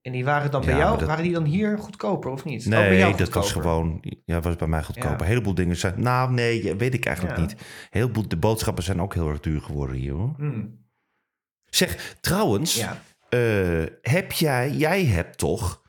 [0.00, 0.98] En die waren dan bij jou...
[0.98, 2.68] dat- Waren die dan hier goedkoper of niet?
[2.68, 4.02] Bij Nee, jou dat was gewoon...
[4.24, 5.10] Ja, was bij mij goedkoper.
[5.10, 5.18] Ja.
[5.20, 5.94] Een heleboel dingen zijn...
[6.02, 7.42] Nou, nee, weet ik eigenlijk Ja.
[7.44, 7.56] niet.
[7.90, 10.34] Heleboel, de boodschappen zijn ook heel erg duur geworden hier, hoor.
[10.36, 10.80] Hmm,
[11.64, 12.84] Zeg, trouwens...
[13.36, 13.38] ja.
[13.38, 14.70] eh, heb jij...
[14.70, 15.82] Jij hebt toch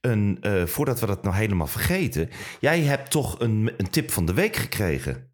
[0.00, 0.38] een...
[0.40, 2.30] eh, voordat we dat nou helemaal vergeten...
[2.60, 5.30] Jij hebt toch een, een tip van de week gekregen?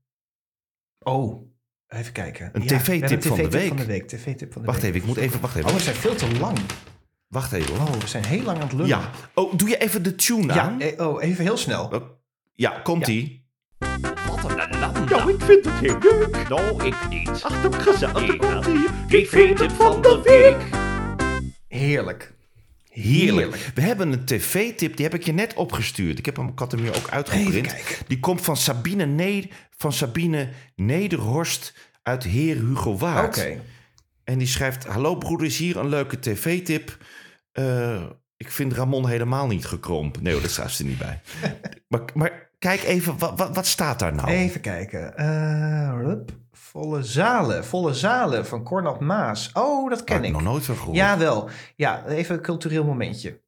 [0.98, 1.50] Oh,
[1.88, 2.50] even kijken.
[2.52, 3.68] Een Ja, TV-tip van de TV-tip week.
[3.68, 4.08] van de week.
[4.08, 4.90] TV-tip van de Wacht week.
[4.90, 5.40] even, ik moet even...
[5.40, 5.68] Wacht even.
[5.68, 6.58] Oh, we zijn veel te lang.
[7.28, 7.74] Wacht even.
[7.74, 8.86] Oh, we zijn heel lang aan het lullen.
[8.86, 9.10] Ja.
[9.34, 10.80] Oh, doe je even de tune Ja, aan?
[10.80, 11.84] eh, oh, even heel snel.
[11.92, 12.02] Oh,
[12.54, 13.40] Ja, komt-ie.
[14.26, 15.00] Wat een ellende.
[15.14, 16.48] Nou, ik vind het heel leuk.
[16.48, 17.28] Nou, ik niet.
[17.42, 18.36] Ach, dat gezellig.
[18.40, 18.60] Ja.
[19.08, 20.81] Wie vindt het van de week?
[21.78, 22.32] Heerlijk.
[22.90, 23.70] Heerlijk.
[23.74, 26.18] We hebben een tv-tip, die heb ik je net opgestuurd.
[26.18, 27.74] Ik, heb hem, ik had hem hier ook uitgeprint.
[28.06, 33.00] Die komt van Sabine, ne van Sabine Nederhorst uit Heer Hugo Oké.
[33.00, 33.48] Waard.
[34.24, 34.84] En die schrijft...
[34.84, 36.98] Hallo broeders, hier een leuke tv-tip.
[37.52, 38.02] Eh,
[38.36, 40.22] ik vind Ramon helemaal niet gekrompen.
[40.22, 41.20] Nee, dat staat er niet bij.
[41.88, 44.28] maar, maar kijk even, wat, wat, wat staat daar nou?
[44.28, 45.14] Even kijken.
[46.02, 46.40] Rup.
[46.72, 47.64] Volle zalen.
[47.64, 49.50] Volle zalen van Cornel Maas.
[49.52, 50.32] Oh, dat ken ik ik.
[50.32, 50.96] nog nooit van gehoord.
[50.96, 51.48] Jawel.
[51.76, 53.40] Ja, even een cultureel momentje.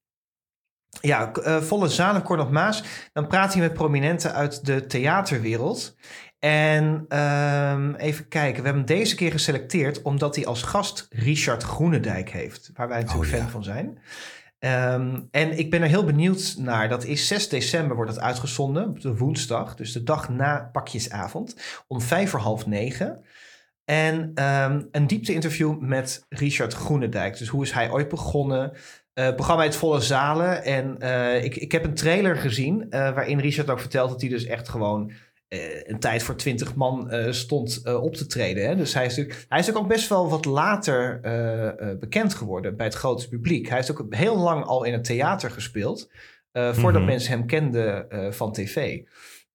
[1.01, 2.83] Ja, eh, volle zalen, Cornel Maas.
[3.13, 5.97] Dan praat hij met prominenten uit de theaterwereld.
[6.39, 11.63] En ehm, even kijken, we hebben hem deze keer geselecteerd omdat hij als gast Richard
[11.63, 12.71] Groenendijk heeft.
[12.75, 13.43] Waar wij natuurlijk Oh, ja.
[13.43, 13.99] fan van zijn.
[14.65, 16.89] Ehm, en ik ben er heel benieuwd naar.
[16.89, 19.75] Dat is 6 december wordt het uitgezonden, op de woensdag.
[19.75, 21.57] Dus de dag na pakjesavond.
[21.87, 23.25] Om vijf voor half negen.
[23.85, 27.39] En ehm, een diepte-interview met Richard Groenendijk.
[27.39, 28.73] Dus hoe is hij ooit begonnen?
[29.15, 30.65] Het programma heet Volle Zalen.
[30.65, 34.31] En eh, ik, ik heb een trailer gezien eh, waarin Richard ook vertelt dat hij
[34.31, 35.13] dus echt gewoon
[35.49, 38.67] een tijd voor twintig man eh, stond eh, op te treden.
[38.67, 38.77] Hè?
[38.77, 42.77] Dus hij is, natuurlijk, hij is ook best wel wat later eh, eh, bekend geworden
[42.77, 43.67] bij het grote publiek.
[43.69, 46.11] Hij heeft ook heel lang al in het theater gespeeld.
[46.53, 47.11] eh, voordat Mhm.
[47.11, 49.01] mensen hem kenden eh, van tv.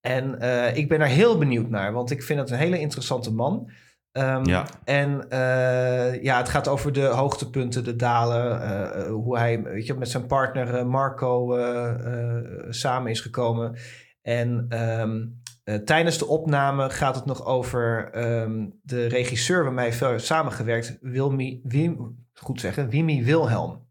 [0.02, 3.34] En eh, ik ben er heel benieuwd naar, want ik vind het een hele interessante
[3.34, 3.72] man.
[4.12, 4.66] Ehm, Ja.
[4.86, 8.62] En eh, ja, het gaat over de hoogtepunten, de dalen.
[8.62, 13.22] eh, eh, hoe hij weet je, met zijn partner eh, Marco eh, eh, samen is
[13.22, 13.76] gekomen.
[14.22, 15.26] En ehm,
[15.70, 20.26] eh, tijdens de opname gaat het nog over ehm, de regisseur waarmee hij veel heeft
[20.26, 23.88] samengewerkt, Wilmi, Wim, goed zeggen, Wimi Wilhelm.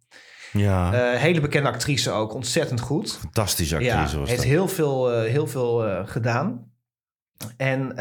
[0.52, 3.12] Ja, Eh, hele bekende actrice ook, ontzettend goed.
[3.12, 4.50] fantastische actrice Ja, was heeft dat.
[4.50, 6.66] heel veel, eh, heel veel gedaan.
[7.56, 7.92] En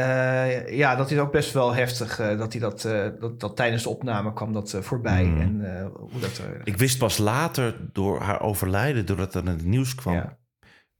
[0.69, 2.81] ja, dat is ook best wel heftig dat hij dat,
[3.19, 5.23] dat, dat tijdens de opname kwam dat voorbij.
[5.23, 5.41] Mm.
[5.41, 6.41] En hoe dat.
[6.63, 10.13] Ik wist pas later, door haar overlijden, doordat er in het nieuws kwam...
[10.13, 10.37] Ja.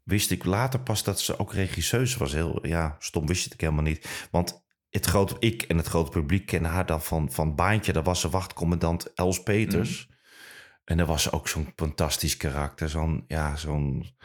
[0.08, 2.34] Wist ik later pas dat ze ook regisseuse was.
[2.34, 4.28] Heel ja, stom wist ik helemaal niet.
[4.32, 7.94] Want het grote, ik en het grote publiek kennen haar dan van, van Baantje.
[7.94, 10.06] Daar was ze wachtcommandant Els Peters.
[10.08, 10.16] Mhm.
[10.84, 12.90] En daar was ze ook zo'n fantastisch karakter.
[12.90, 14.16] Zo'n, ja, zo'n...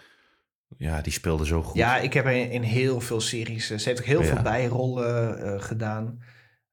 [0.78, 1.76] Ja, die speelde zo goed.
[1.76, 3.70] ja, ik heb in, in heel veel series.
[3.70, 4.26] eh, ze heeft ook heel Ja.
[4.34, 6.22] veel bijrollen eh, gedaan.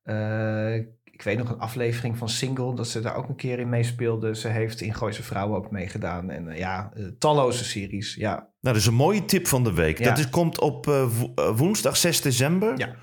[0.04, 0.76] Eh,
[1.20, 4.36] ik weet nog een aflevering van Single, dat ze daar ook een keer in meespeelde.
[4.36, 6.30] Ze heeft in Gooise Vrouwen ook meegedaan.
[6.30, 8.16] En eh, ja, eh, talloze series.
[8.16, 9.98] Ja, Nou, dat is een mooie tip van de week.
[10.00, 10.06] Ja.
[10.10, 12.78] Dat is, komt op eh, wo- woensdag 6 december.
[12.78, 12.96] Ja.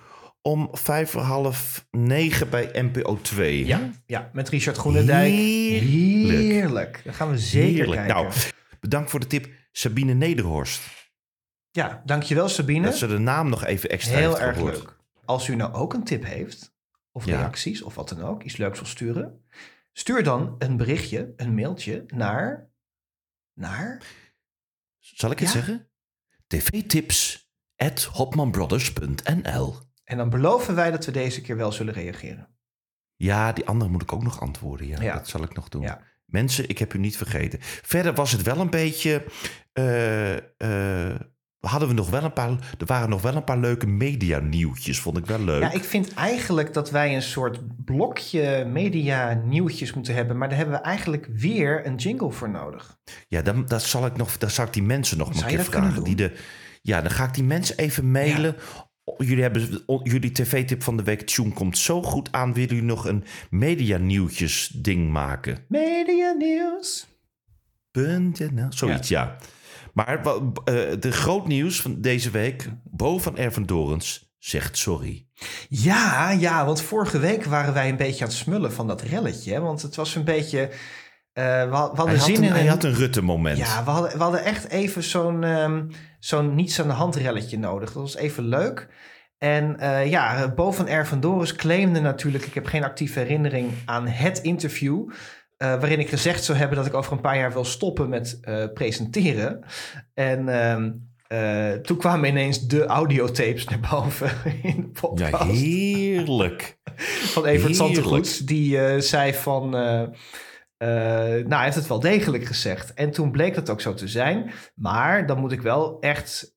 [0.42, 3.66] Om vijf voor half negen bij NPO 2.
[3.66, 5.32] ja, ja met Richard Groenendijk.
[5.32, 6.38] Heerlijk.
[6.38, 7.00] Heerlijk.
[7.04, 7.96] Dat gaan we zeker Heerlijk.
[8.06, 8.14] kijken.
[8.22, 8.34] Nou,
[8.80, 9.48] bedankt voor de tip.
[9.72, 10.80] Sabine Nederhorst.
[11.70, 12.84] Ja, dankjewel Sabine.
[12.84, 14.74] Dat ze de naam nog even extra Heel heeft erg gehoord.
[14.76, 14.96] leuk.
[15.24, 16.74] Als u nou ook een tip heeft,
[17.16, 17.36] of Ja.
[17.36, 19.44] reacties, of wat dan ook, iets leuks wil sturen,
[19.92, 22.70] stuur dan een berichtje, een mailtje naar.
[23.54, 24.02] naar.
[24.98, 25.54] Zal ik het Ja.
[25.54, 25.88] zeggen?
[26.46, 32.48] tvtips at hopmanbrothers.nl En dan beloven wij dat we deze keer wel zullen reageren.
[33.16, 34.86] Ja, die andere moet ik ook nog antwoorden.
[34.86, 35.14] Ja, Ja.
[35.14, 35.82] dat zal ik nog doen.
[35.82, 36.02] Ja.
[36.24, 37.58] Mensen, ik heb u niet vergeten.
[37.62, 39.26] Verder was het wel een beetje...
[39.72, 40.36] eh,
[41.10, 41.20] eh,
[41.66, 42.50] hadden we nog wel een paar...
[42.50, 45.00] Er waren nog wel een paar leuke media-nieuwtjes.
[45.00, 45.62] Vond ik wel leuk.
[45.62, 50.56] Ja, ik vind eigenlijk dat wij een soort blokje media nieuwtjes moeten hebben, maar daar
[50.58, 52.98] hebben we eigenlijk weer een jingle voor nodig.
[53.28, 56.04] Ja, dan, dat zal ik nog, dan zal ik die mensen nog een keer vragen.
[56.04, 56.32] Die de,
[56.82, 58.56] ja, dan ga ik die mensen even mailen.
[59.18, 61.20] Jullie hebben jullie tv-tip van de week.
[61.20, 62.52] Tune komt zo goed aan.
[62.52, 65.58] Willen jullie nog een media nieuwtjes ding maken?
[65.68, 67.06] Media nieuws.
[67.92, 69.36] .nl, zoiets, ja.
[69.96, 70.34] Maar eh,
[71.00, 72.68] de groot nieuws van deze week.
[72.84, 75.26] Bo van Ervendorens zegt sorry.
[75.68, 79.52] Ja, ja, want vorige week waren wij een beetje aan het smullen van dat relletje.
[79.52, 80.60] hè, Want het was een beetje.
[81.32, 83.58] eh, we, had- we hadden Hij zin een, in hij een- had een Rutte-moment.
[83.58, 85.84] Ja, we hadden, we hadden echt even zo'n ehm,
[86.18, 87.92] zo'n niets aan de hand relletje nodig.
[87.92, 88.88] Dat was even leuk.
[89.38, 92.44] En eh, ja, Bo van Ervendoris claimde natuurlijk...
[92.46, 95.08] ik heb geen actieve herinnering aan het interview...
[95.56, 98.38] eh, waarin ik gezegd zou hebben dat ik over een paar jaar wil stoppen met
[98.40, 99.64] eh, presenteren.
[100.14, 100.92] En ehm,
[101.26, 104.30] eh, toen kwamen ineens de audiotapes naar boven
[104.62, 106.78] in de podcast Ja, heerlijk.
[107.34, 107.74] van Evert Heerlijk.
[107.74, 108.38] Santegoeds.
[108.38, 109.70] Die zei van...
[109.70, 112.94] nou, hij heeft het wel degelijk gezegd.
[112.94, 114.52] En toen bleek dat ook zo te zijn.
[114.74, 116.54] Maar dan moet ik wel echt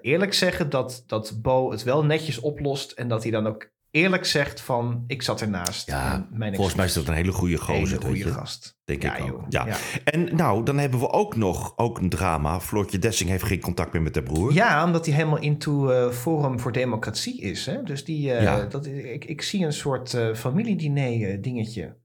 [0.00, 0.70] eerlijk zeggen...
[0.70, 2.92] Dat, dat Bo het wel netjes oplost.
[2.92, 5.04] En dat hij dan ook eerlijk zegt van...
[5.06, 5.86] Ik zat ernaast.
[5.86, 7.98] Ja, mijn volgens mij is dat een hele goede gozer.
[7.98, 8.78] Hele goede gast.
[8.84, 9.44] Denk Ja, ik ook.
[9.48, 9.66] Ja.
[9.66, 9.76] Ja.
[10.04, 12.60] En nou, dan hebben we ook nog ook een drama.
[12.60, 14.52] Floortje Dessing heeft geen contact meer met haar broer.
[14.52, 17.66] Ja, omdat hij helemaal into eh, Forum voor Democratie is.
[17.66, 17.82] Hè?
[17.82, 18.64] Dus die, Ja.
[18.64, 21.96] dat, ik, ik zie een soort eh familiediner dingetje.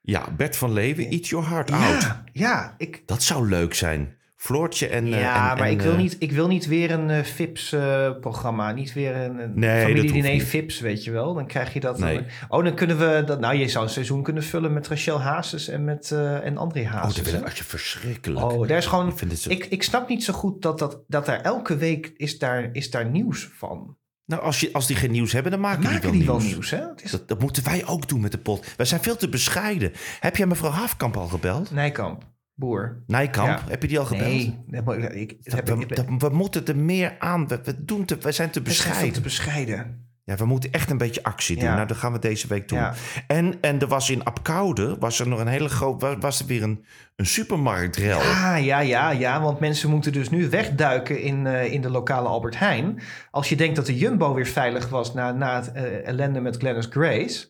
[0.00, 2.14] Ja, Bert van Leeuwen, Eat Your Heart Out.
[2.32, 4.15] Ja ik, Dat zou leuk zijn.
[4.36, 5.04] Floortje en...
[5.04, 7.22] eh, Ja, en- maar en, ik, wil eh, niet, ik wil niet weer een eh,
[7.24, 8.72] FIPS-programma.
[8.72, 10.40] niet weer een, een Nee, dat familiediner.
[10.40, 11.34] FIPS, weet je wel.
[11.34, 11.98] Dan krijg je dat.
[11.98, 12.14] Nee.
[12.14, 13.22] dan- oh, dan kunnen we...
[13.26, 16.56] Dat, nou, je zou een seizoen kunnen vullen met Rachel Hazes en, met, eh, en
[16.56, 17.14] André Oh, Hazes.
[17.14, 17.30] dat hè?
[17.30, 18.50] vind ik echt verschrikkelijk.
[18.52, 19.08] Oh, daar is gewoon...
[19.30, 19.50] Ik zo...
[19.50, 22.90] Ik, ik snap niet zo goed dat, dat, dat daar elke week is daar, is
[22.90, 23.96] daar nieuws van.
[24.24, 26.46] Nou, als, je, als die geen nieuws hebben, dan maken, Maken die die wel wel
[26.46, 26.70] nieuws.
[26.70, 26.82] hè?
[27.02, 28.74] Is Dat, dat moeten wij ook doen met de pot.
[28.76, 29.92] Wij zijn veel te bescheiden.
[30.20, 31.70] Heb jij mevrouw Haafkamp al gebeld?
[31.70, 32.22] Nijkamp,
[32.56, 33.02] boer.
[33.06, 33.60] Nijkamp, Ja.
[33.68, 34.28] heb je die al gebeld?
[34.28, 37.48] Nee, dat ik, dat heb we, ik, dat- we moeten er meer aan.
[37.48, 39.14] We, we, doen te, we zijn te we zijn bescheiden.
[39.14, 40.04] te bescheiden.
[40.24, 41.64] Ja, we moeten echt een beetje actie doen.
[41.64, 41.74] Ja.
[41.74, 42.78] Nou, dat gaan we deze week doen.
[42.78, 42.94] Ja.
[43.26, 46.62] En, en er was in Apkoude, was er nog een hele groot, was, er weer
[46.62, 46.84] een,
[47.16, 48.18] een supermarktrel.
[48.18, 49.40] Ah, ja, ja, ja.
[49.42, 53.00] Want mensen moeten dus nu wegduiken in, eh, in de lokale Albert Heijn.
[53.30, 56.56] Als je denkt dat de Jumbo weer veilig was na, na het eh, ellende met
[56.56, 57.48] Glennis Grace...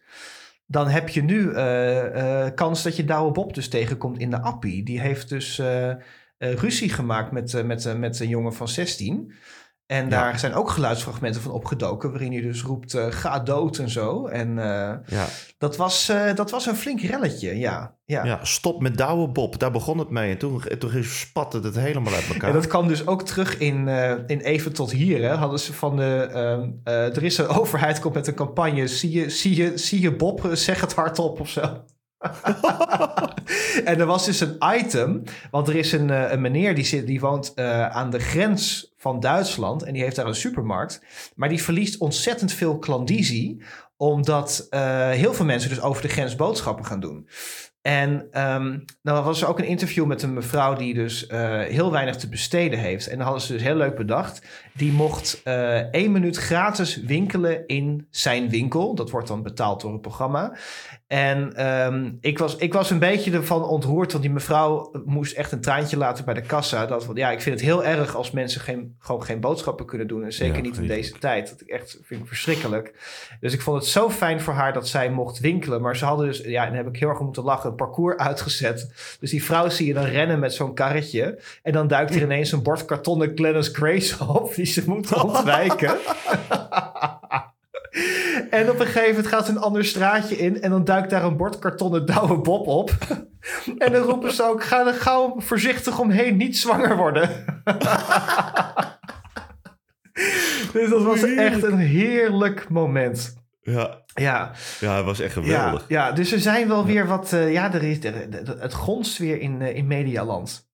[0.66, 4.40] dan heb je nu eh, eh, kans dat je Douwe Bob dus tegenkomt in de
[4.40, 4.82] appie.
[4.82, 5.94] Die heeft dus eh,
[6.38, 9.32] ruzie gemaakt met, met, met een jongen van 16...
[9.86, 12.10] En daar zijn ook geluidsfragmenten van opgedoken...
[12.10, 14.26] waarin hij dus roept, eh, ga dood en zo.
[14.26, 15.26] En eh, Ja.
[15.58, 17.96] dat, was, eh, dat was een flink relletje, ja.
[18.04, 18.24] ja.
[18.24, 19.58] ja, stop met Douwe Bob.
[19.58, 20.30] Daar begon het mee.
[20.30, 22.48] En toen, toen spatte het helemaal uit elkaar.
[22.48, 23.88] En dat kwam dus ook terug in,
[24.26, 25.22] in Even tot Hier.
[25.22, 25.34] Hè.
[25.34, 26.28] Hadden ze van de.
[26.32, 28.86] ehm, eh, er is een overheid komt met een campagne.
[28.86, 31.60] Zie je, zie je, zie je Bob, zeg het hardop of zo.
[33.84, 35.22] en er was dus een item.
[35.50, 37.56] Want er is een, een meneer die, zit, die woont
[37.90, 39.82] aan de grens van Duitsland.
[39.82, 41.00] En die heeft daar een supermarkt.
[41.34, 43.62] Maar die verliest ontzettend veel klandizie.
[43.96, 47.28] Omdat eh, heel veel mensen dus over de grens boodschappen gaan doen.
[47.86, 51.92] En ehm dan was er ook een interview met een mevrouw die dus eh, heel
[51.92, 53.06] weinig te besteden heeft.
[53.06, 54.46] En dan hadden ze dus heel leuk bedacht.
[54.72, 58.94] Die mocht eh één minuut gratis winkelen in zijn winkel.
[58.94, 60.56] Dat wordt dan betaald door het programma.
[61.06, 65.52] En ehm, ik, was, ik was een beetje ervan ontroerd, want die mevrouw moest echt
[65.52, 66.86] een traantje laten bij de kassa.
[66.86, 70.24] Dat, ja, ik vind het heel erg als mensen geen, gewoon geen boodschappen kunnen doen.
[70.24, 71.48] En zeker Ja, niet in deze tijd.
[71.50, 72.94] Dat ik echt vind ik verschrikkelijk.
[73.40, 75.82] Dus ik vond het zo fijn voor haar dat zij mocht winkelen.
[75.82, 78.90] Maar ze hadden dus, ja, en heb ik heel erg om moeten lachen, parcours uitgezet.
[79.20, 81.38] Dus die vrouw zie je dan rennen met zo'n karretje.
[81.62, 85.96] En dan duikt er ineens een bord kartonnen Glennis Grace op, die ze moet ontwijken.
[88.50, 91.24] En op een gegeven moment gaat ze een ander straatje in en dan duikt daar
[91.24, 92.90] een bord kartonnen Douwe Bob op.
[93.78, 97.30] En dan roepen ze ook, ga er gauw voorzichtig omheen, niet zwanger worden.
[100.72, 103.34] dus dat was echt een heerlijk moment.
[103.72, 105.84] Ja, Ja, ja, het was echt geweldig.
[105.88, 109.18] ja, dus er zijn wel weer wat, eh, ja, er is, er- er- het gonst
[109.18, 110.64] weer in, eh, in Medialand.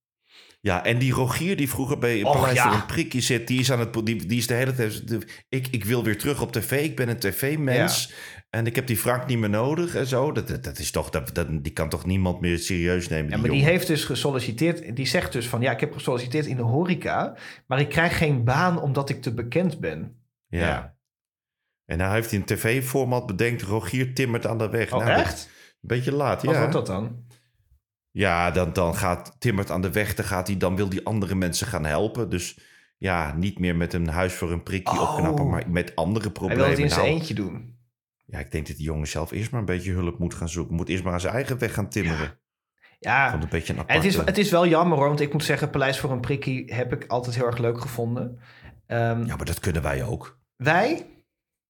[0.61, 2.75] Ja, en die Rogier die vroeger bij Paleis ja.
[2.75, 5.09] een prikje zit, die is, aan het, die, die is de hele tijd...
[5.09, 8.13] de- ik, ik wil weer terug op tv, ik ben een tv-mens.
[8.51, 10.33] En ik heb die Frank niet meer nodig en zo.
[10.33, 13.31] Dat, dat, dat is toch, dat, dat, die kan toch niemand meer serieus nemen, Ja,
[13.31, 14.97] die maar die heeft dus gesolliciteerd.
[14.97, 17.35] Die zegt dus van ja, ik heb gesolliciteerd in de horeca,
[17.67, 20.17] maar ik krijg geen baan omdat ik te bekend ben.
[20.49, 20.59] Ja.
[20.67, 20.95] Ja.
[21.87, 24.93] En nou heeft hij een tv-format bedenkt, Rogier timmert aan de weg.
[24.93, 25.45] Oh, nou, echt?
[25.45, 26.59] Een beetje laat, Wat ja.
[26.61, 27.25] wordt dat dan?
[28.11, 31.35] Ja, dan, dan gaat timmert aan de weg, dan, gaat hij, dan wil hij andere
[31.35, 32.31] mensen gaan helpen.
[32.31, 32.59] Dus
[32.99, 35.11] ja, niet meer met een huis voor een prikje Oh.
[35.11, 36.65] opknappen, maar met andere Hij problemen.
[36.65, 37.77] wil het in zijn Nou, eentje doen.
[38.27, 40.75] Ja, ik denk dat die jongen zelf eerst maar een beetje hulp moet gaan zoeken.
[40.77, 42.39] Moet eerst maar aan zijn eigen weg gaan timmeren.
[42.99, 44.07] Ja, een beetje een en aparte...
[44.07, 46.75] het is, het is wel jammer hoor, want ik moet zeggen, Paleis voor een prikkie
[46.75, 48.39] heb ik altijd heel erg leuk gevonden.
[48.87, 50.41] Ehm, Ja, maar dat kunnen wij ook.
[50.57, 51.07] Wij?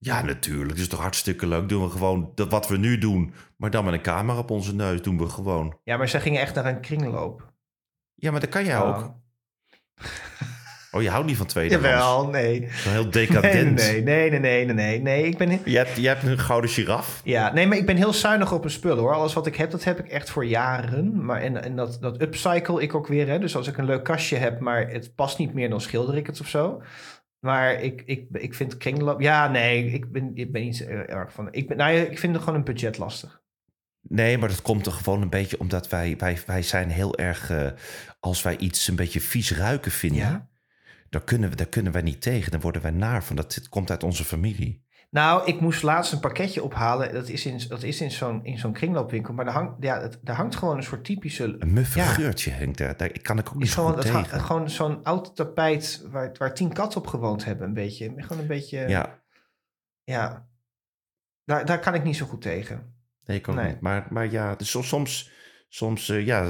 [0.05, 0.69] Ja, natuurlijk.
[0.69, 1.69] Dat is toch hartstikke leuk.
[1.69, 4.75] Doen we gewoon dat wat we nu doen, maar dan met een camera op onze
[4.75, 5.79] neus doen we gewoon.
[5.85, 7.53] Ja, maar zij gingen echt naar een kringloop.
[8.15, 8.89] Ja, maar dat kan jij Oh.
[8.89, 9.15] ook.
[10.95, 11.89] Oh, je houdt niet van tweedehands.
[11.89, 12.69] Jawel, nee.
[12.73, 13.75] Zo heel Nee, decadent.
[13.79, 15.25] nee, nee, nee, nee, nee, nee, nee.
[15.25, 17.21] Ik ben, Je, hebt, je hebt een gouden giraf.
[17.25, 19.15] ja, nee, maar ik ben heel zuinig op mijn spullen hoor.
[19.15, 21.25] Alles wat ik heb, dat heb ik echt voor jaren.
[21.25, 23.29] Maar en, en dat, dat upcycle ik ook weer.
[23.29, 23.39] Hè.
[23.39, 26.27] Dus als ik een leuk kastje heb, maar het past niet meer, dan schilder ik
[26.27, 26.83] het of zo.
[27.43, 29.21] Maar ik, ik, ik vind kringloop...
[29.21, 31.49] Ja, nee, ik ben, ik ben niet zo erg van...
[31.51, 33.43] Ik, ben, nou, ik vind het gewoon een budget lastig.
[34.01, 37.51] Nee, maar dat komt er gewoon een beetje omdat wij, wij, wij zijn heel erg...
[37.51, 37.71] eh,
[38.21, 40.19] als wij iets een beetje vies ruiken vinden...
[40.19, 40.51] Ja?
[41.09, 42.51] Dan kunnen we, daar kunnen wij niet tegen.
[42.51, 43.37] Dan worden wij naar van.
[43.37, 44.85] Dat komt uit onze familie.
[45.15, 47.13] Nou, ik moest laatst een pakketje ophalen.
[47.13, 49.35] Dat is in, dat is in zo'n in zo'n kringloopwinkel.
[49.35, 51.57] Maar daar hangt, ja, daar hangt gewoon een soort typische...
[51.59, 52.05] Een muffe Ja.
[52.05, 52.97] geurtje hangt daar.
[52.97, 54.41] Daar kan ik ook niet gewoon, goed tegen.
[54.41, 57.67] gewoon zo'n oud tapijt waar, waar tien katten op gewoond hebben.
[57.67, 58.13] Een beetje.
[58.17, 58.79] Gewoon een beetje...
[58.89, 59.23] Ja,
[60.05, 60.47] ja.
[61.45, 62.95] Daar, daar kan ik niet zo goed tegen.
[63.25, 63.67] nee, ik ook Nee.
[63.69, 63.81] niet.
[63.81, 65.31] Maar, maar ja, dus so- soms...
[65.69, 66.43] Soms, eh, ja,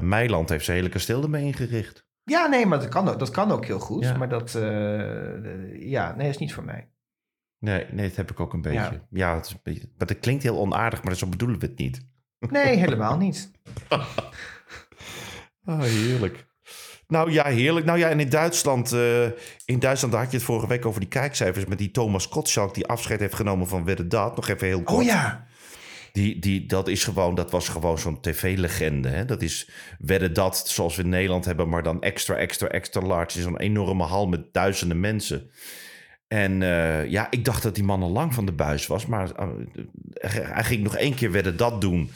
[0.00, 2.06] Meiland heeft zijn hele kasteel ermee ingericht.
[2.24, 4.02] Ja, nee, maar dat kan ook, dat kan ook heel goed.
[4.04, 4.16] Ja.
[4.16, 4.54] Maar dat...
[4.54, 6.88] eh, ja, nee, is niet voor mij.
[7.58, 8.78] Nee, nee, dat heb ik ook een beetje.
[8.78, 9.34] Ja, Ja.
[9.36, 12.06] het is een beetje, maar dat klinkt heel onaardig, maar zo bedoelen we het niet.
[12.38, 13.50] Nee, helemaal niet.
[15.64, 16.46] Oh, heerlijk.
[17.08, 17.86] Nou ja, heerlijk.
[17.86, 19.24] Nou ja, en in Duitsland, eh,
[19.64, 22.86] in Duitsland had je het vorige week over die kijkcijfers met die Thomas Gottschalk die
[22.86, 24.36] afscheid heeft genomen van Wedde Dat.
[24.36, 24.98] Nog even heel kort.
[24.98, 25.46] Oh ja.
[26.12, 29.24] Die, die, dat, is gewoon, dat was gewoon zo'n tv-legende.
[29.24, 33.36] Dat is Wedde Dat, zoals we in Nederland hebben, maar dan extra, extra, extra large.
[33.36, 35.50] In zo'n enorme hal met duizenden mensen.
[36.28, 39.06] En eh, ja, ik dacht dat die man al lang van de buis was.
[39.06, 39.48] Maar eh,
[40.32, 42.10] hij ging nog één keer wedden dat doen.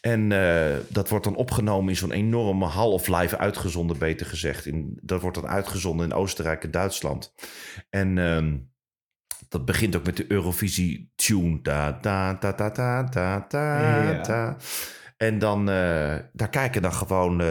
[0.00, 4.66] En eh, dat wordt dan opgenomen in zo'n enorme half-live uitgezonden, beter gezegd.
[4.66, 7.34] In, dat wordt dan uitgezonden in Oostenrijk en Duitsland.
[7.90, 8.56] En ehm,
[9.48, 11.58] dat begint ook met de Eurovisie-tune.
[11.62, 14.22] Da, da, da, da, da, da, da, Ja.
[14.22, 14.56] da.
[15.16, 17.40] En dan, eh, daar kijken dan gewoon...
[17.40, 17.46] eh,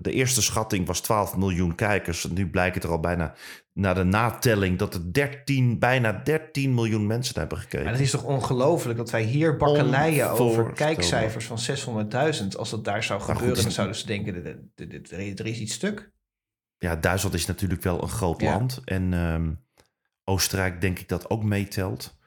[0.00, 2.24] de eerste schatting was 12 miljoen kijkers.
[2.24, 3.34] Nu blijkt het er al bijna,
[3.76, 4.78] na de natelling...
[4.78, 7.84] dat er 13, bijna 13 miljoen mensen hebben gekeken.
[7.84, 11.58] Maar het is toch ongelooflijk dat wij hier bakkeleien over kijkcijfers van
[12.40, 12.46] 600.000.
[12.56, 16.10] Als dat daar zou goed, gebeuren, dan zouden ze denken, dit- er is iets stuk.
[16.78, 18.50] ja, Duitsland is natuurlijk wel een groot Ja.
[18.52, 18.80] land.
[18.84, 19.52] En ehm,
[20.28, 22.18] Oostenrijk denk ik dat ook meetelt.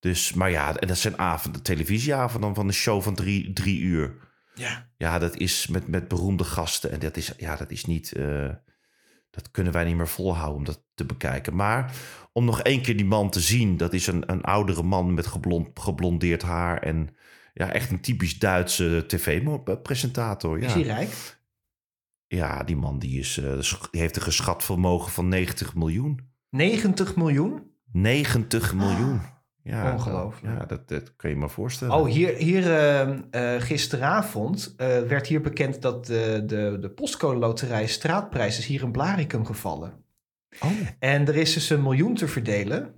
[0.00, 4.14] Dus, maar ja, en dat zijn avonden, televisieavonden van een show van drie, drie uur.
[4.54, 4.88] Ja.
[4.96, 6.90] Ja, dat is met, met beroemde gasten.
[6.90, 8.12] En dat is, ja, dat is niet.
[8.12, 8.48] eh,
[9.30, 11.56] dat kunnen wij niet meer volhouden om dat te bekijken.
[11.56, 11.94] Maar
[12.32, 15.26] om nog één keer die man te zien, dat is een, een oudere man met
[15.26, 16.82] geblond, geblondeerd haar.
[16.82, 17.16] En
[17.54, 20.60] ja, echt een typisch Duitse tv-presentator.
[20.60, 20.66] Ja.
[20.66, 21.38] Is hij rijk?
[22.36, 23.58] ja, die man die is, eh,
[23.90, 26.20] die heeft een geschat vermogen van 90 miljoen.
[26.50, 27.70] 90 miljoen?
[27.92, 29.20] 90 miljoen.
[29.70, 30.58] Ja, Ongelooflijk.
[30.58, 31.94] Ja, dat, dat kun je je maar voorstellen.
[31.94, 37.38] Oh, hier, hier eh, eh, gisteravond eh, werd hier bekend dat de, de, de postcode
[37.38, 39.92] loterij straatprijs is hier in Blaricum gevallen.
[40.60, 42.94] Oh, En er is dus een miljoen te verdelen.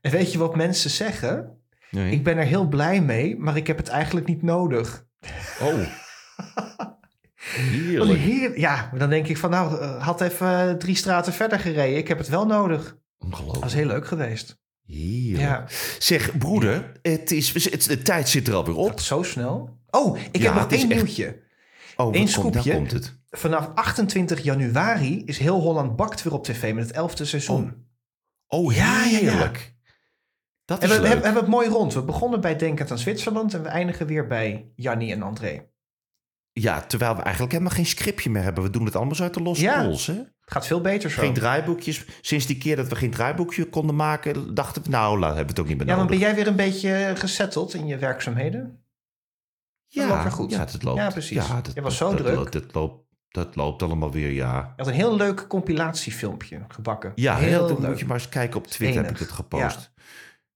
[0.00, 1.60] En weet je wat mensen zeggen?
[1.90, 2.12] nee.
[2.12, 5.06] Ik ben er heel blij mee, maar ik heb het eigenlijk niet nodig.
[5.60, 5.80] Oh.
[7.34, 8.18] Heerlijk.
[8.18, 11.96] heer- ja, dan denk ik van nou, eh, had even drie straten verder gereden.
[11.98, 12.96] Ik heb het wel nodig.
[13.18, 13.52] Ongelooflijk.
[13.52, 14.58] Dat was heel leuk geweest.
[14.86, 15.64] Ja,
[15.98, 19.00] Zeg, broeder, het is, het, de tijd zit er alweer op.
[19.00, 19.78] zo snel.
[19.90, 21.42] Oh, ik Ja, heb nog één echt- nieuwtje.
[21.96, 22.72] Oh, Eén komt, scoopje.
[22.74, 23.18] komt het.
[23.30, 27.86] Vanaf 28 januari is heel Holland Bakt weer op tv met het elfde seizoen.
[28.46, 29.74] Oh, Ja, heerlijk.
[30.64, 31.08] Dat En is we, we leuk.
[31.12, 31.94] hebben, hebben het mooi rond.
[31.94, 35.66] We begonnen bij Denkend aan Zwitserland en we eindigen weer bij Jannie en André.
[36.52, 38.62] Ja, terwijl we eigenlijk helemaal geen scriptje meer hebben.
[38.64, 39.82] We doen het allemaal zo uit de losse Ja.
[39.84, 40.22] pols, hè?
[40.46, 41.20] Het gaat veel beter zo.
[41.20, 42.04] Geen draaiboekjes.
[42.20, 45.50] Sinds die keer dat we geen draaiboekje konden maken, dachten we, nou, laat, hebben we
[45.50, 48.80] het ook niet meer ja, maar ben jij weer een beetje gesetteld in je werkzaamheden?
[49.88, 50.50] ja, loopt weer goed.
[50.50, 50.98] Ja, dat loopt.
[50.98, 51.48] Ja, precies.
[51.48, 52.34] dat, Je was zo dat, druk.
[52.34, 54.60] Dat, dat loopt, dat loopt allemaal weer, ja.
[54.60, 57.12] Je had een heel leuk compilatiefilmpje gebakken.
[57.14, 57.88] Ja, heel heel, leuk.
[57.88, 59.90] moet je maar eens kijken op Twitter, heb ik het gepost.
[59.95, 59.95] Ja.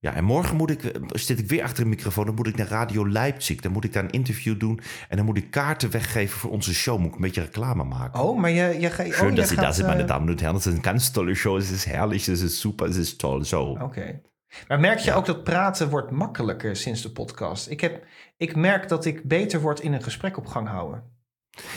[0.01, 2.27] En morgen moet ik, zit ik weer achter een microfoon.
[2.27, 3.61] Dan moet ik naar Radio Leipzig.
[3.61, 4.81] Dan moet ik daar een interview doen.
[5.09, 6.99] En dan moet ik kaarten weggeven voor onze show.
[6.99, 8.21] Moet ik een beetje reclame maken.
[8.21, 10.09] Oh, maar je, je, ga- oh, Schön, je dass Sie gaat, da sind, meine eh,
[10.09, 10.57] Damen und Herren.
[10.57, 11.57] Het is een ganz tolle show.
[11.57, 13.45] Het is herrlich, het is super, het is toll.
[13.45, 13.63] Zo.
[13.63, 14.21] Oké.
[14.69, 17.69] Maar merk je ook dat praten wordt makkelijker sinds de podcast?
[17.69, 18.05] Ik, heb,
[18.37, 21.03] ik merk dat ik beter word in een gesprek op gang houden.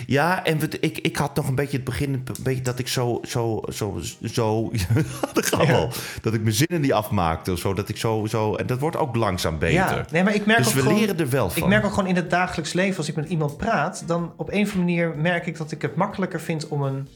[0.06, 3.20] Ja, en ik, ik had nog een beetje het begin, een beetje dat ik zo,
[3.24, 4.72] zo, zo, zo,
[5.34, 5.92] dat gaat wel.
[6.22, 7.74] dat ik mijn zinnen niet afmaakte of zo.
[7.74, 9.76] Dat ik zo, zo, en dat wordt ook langzaam beter.
[9.76, 11.62] Ja, nee, maar ik merk dus ook we gewoon, leren er wel van.
[11.62, 14.52] Ik merk ook gewoon in het dagelijks leven, als ik met iemand praat, dan op
[14.52, 17.08] een of andere manier merk ik dat ik het makkelijker vind om een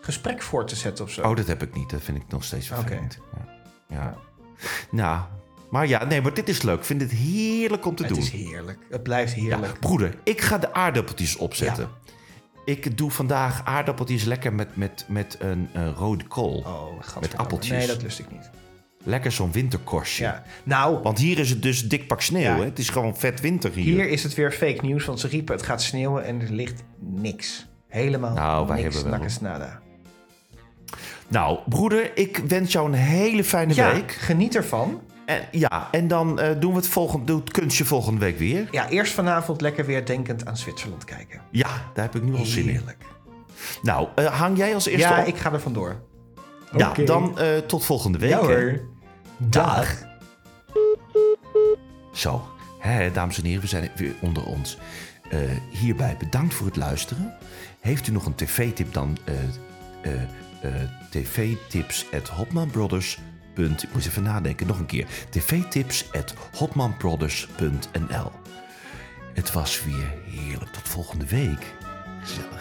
[0.00, 1.22] gesprek voor te zetten of zo.
[1.22, 1.90] Oh, dat heb ik niet.
[1.90, 3.18] Dat vind ik nog steeds vervelend.
[3.88, 3.96] Ja.
[3.96, 4.16] ja.
[4.90, 5.20] Nou,
[5.70, 6.78] maar ja, nee, maar dit is leuk.
[6.78, 8.22] Ik vind het heerlijk om te het doen.
[8.22, 8.78] is heerlijk.
[8.90, 9.80] Het blijft Ja, heerlijk.
[9.80, 11.88] broeder, ik ga de aardappeltjes opzetten.
[12.64, 16.58] Ik doe vandaag aardappeltjes lekker met, met, met een, rode kool.
[16.66, 17.20] Oh.
[17.20, 17.76] Met appeltjes.
[17.78, 18.50] Nee, dat lust ik niet.
[19.04, 20.24] Lekker zo'n winterkorstje.
[20.24, 20.42] Ja.
[20.64, 22.40] Nou, Want hier is het dus dik pak sneeuw.
[22.42, 22.56] Ja.
[22.56, 22.64] Hè?
[22.64, 23.84] Het is gewoon vet winter hier.
[23.84, 26.82] hier is het weer fake nieuws, want ze riepen het gaat sneeuwen en er ligt
[26.98, 27.66] niks.
[27.88, 28.94] Helemaal Nou, wij niks.
[28.94, 29.80] hebben wel- Nakkes nada.
[31.28, 34.12] Nou, broeder, ik wens jou een hele fijne Ja, week.
[34.12, 35.00] geniet ervan.
[35.30, 38.68] En, ja, en dan eh, doen we het volgende, doe het kunstje volgende week weer.
[38.70, 41.40] Ja, eerst vanavond lekker weer denkend aan Zwitserland kijken.
[41.50, 42.68] Ja, daar heb ik nu al zin in.
[42.68, 43.04] Heerlijk.
[43.82, 45.26] Nou, eh, hang jij als eerste Ja, op?
[45.26, 46.00] ik ga er vandoor.
[46.76, 48.30] Ja, dan eh, tot volgende week.
[48.30, 48.46] Ja hè.
[48.46, 48.80] hoor.
[49.36, 49.94] Dag.
[52.12, 54.78] Zo, hè, dames en heren, we zijn weer onder ons.
[55.30, 55.38] Eh,
[55.70, 57.34] hierbij bedankt voor het luisteren.
[57.80, 59.34] Heeft u nog een tv-tip dan eh
[60.02, 60.22] eh
[60.62, 63.18] eh tvtips at hotmanbrothers.
[63.64, 65.06] Ik moest even nadenken, nog een keer.
[65.30, 68.32] tvtips at hotmanbrothers.nl
[69.34, 70.72] Het was weer heerlijk.
[70.72, 71.74] Tot volgende week.
[72.20, 72.59] Gezellig.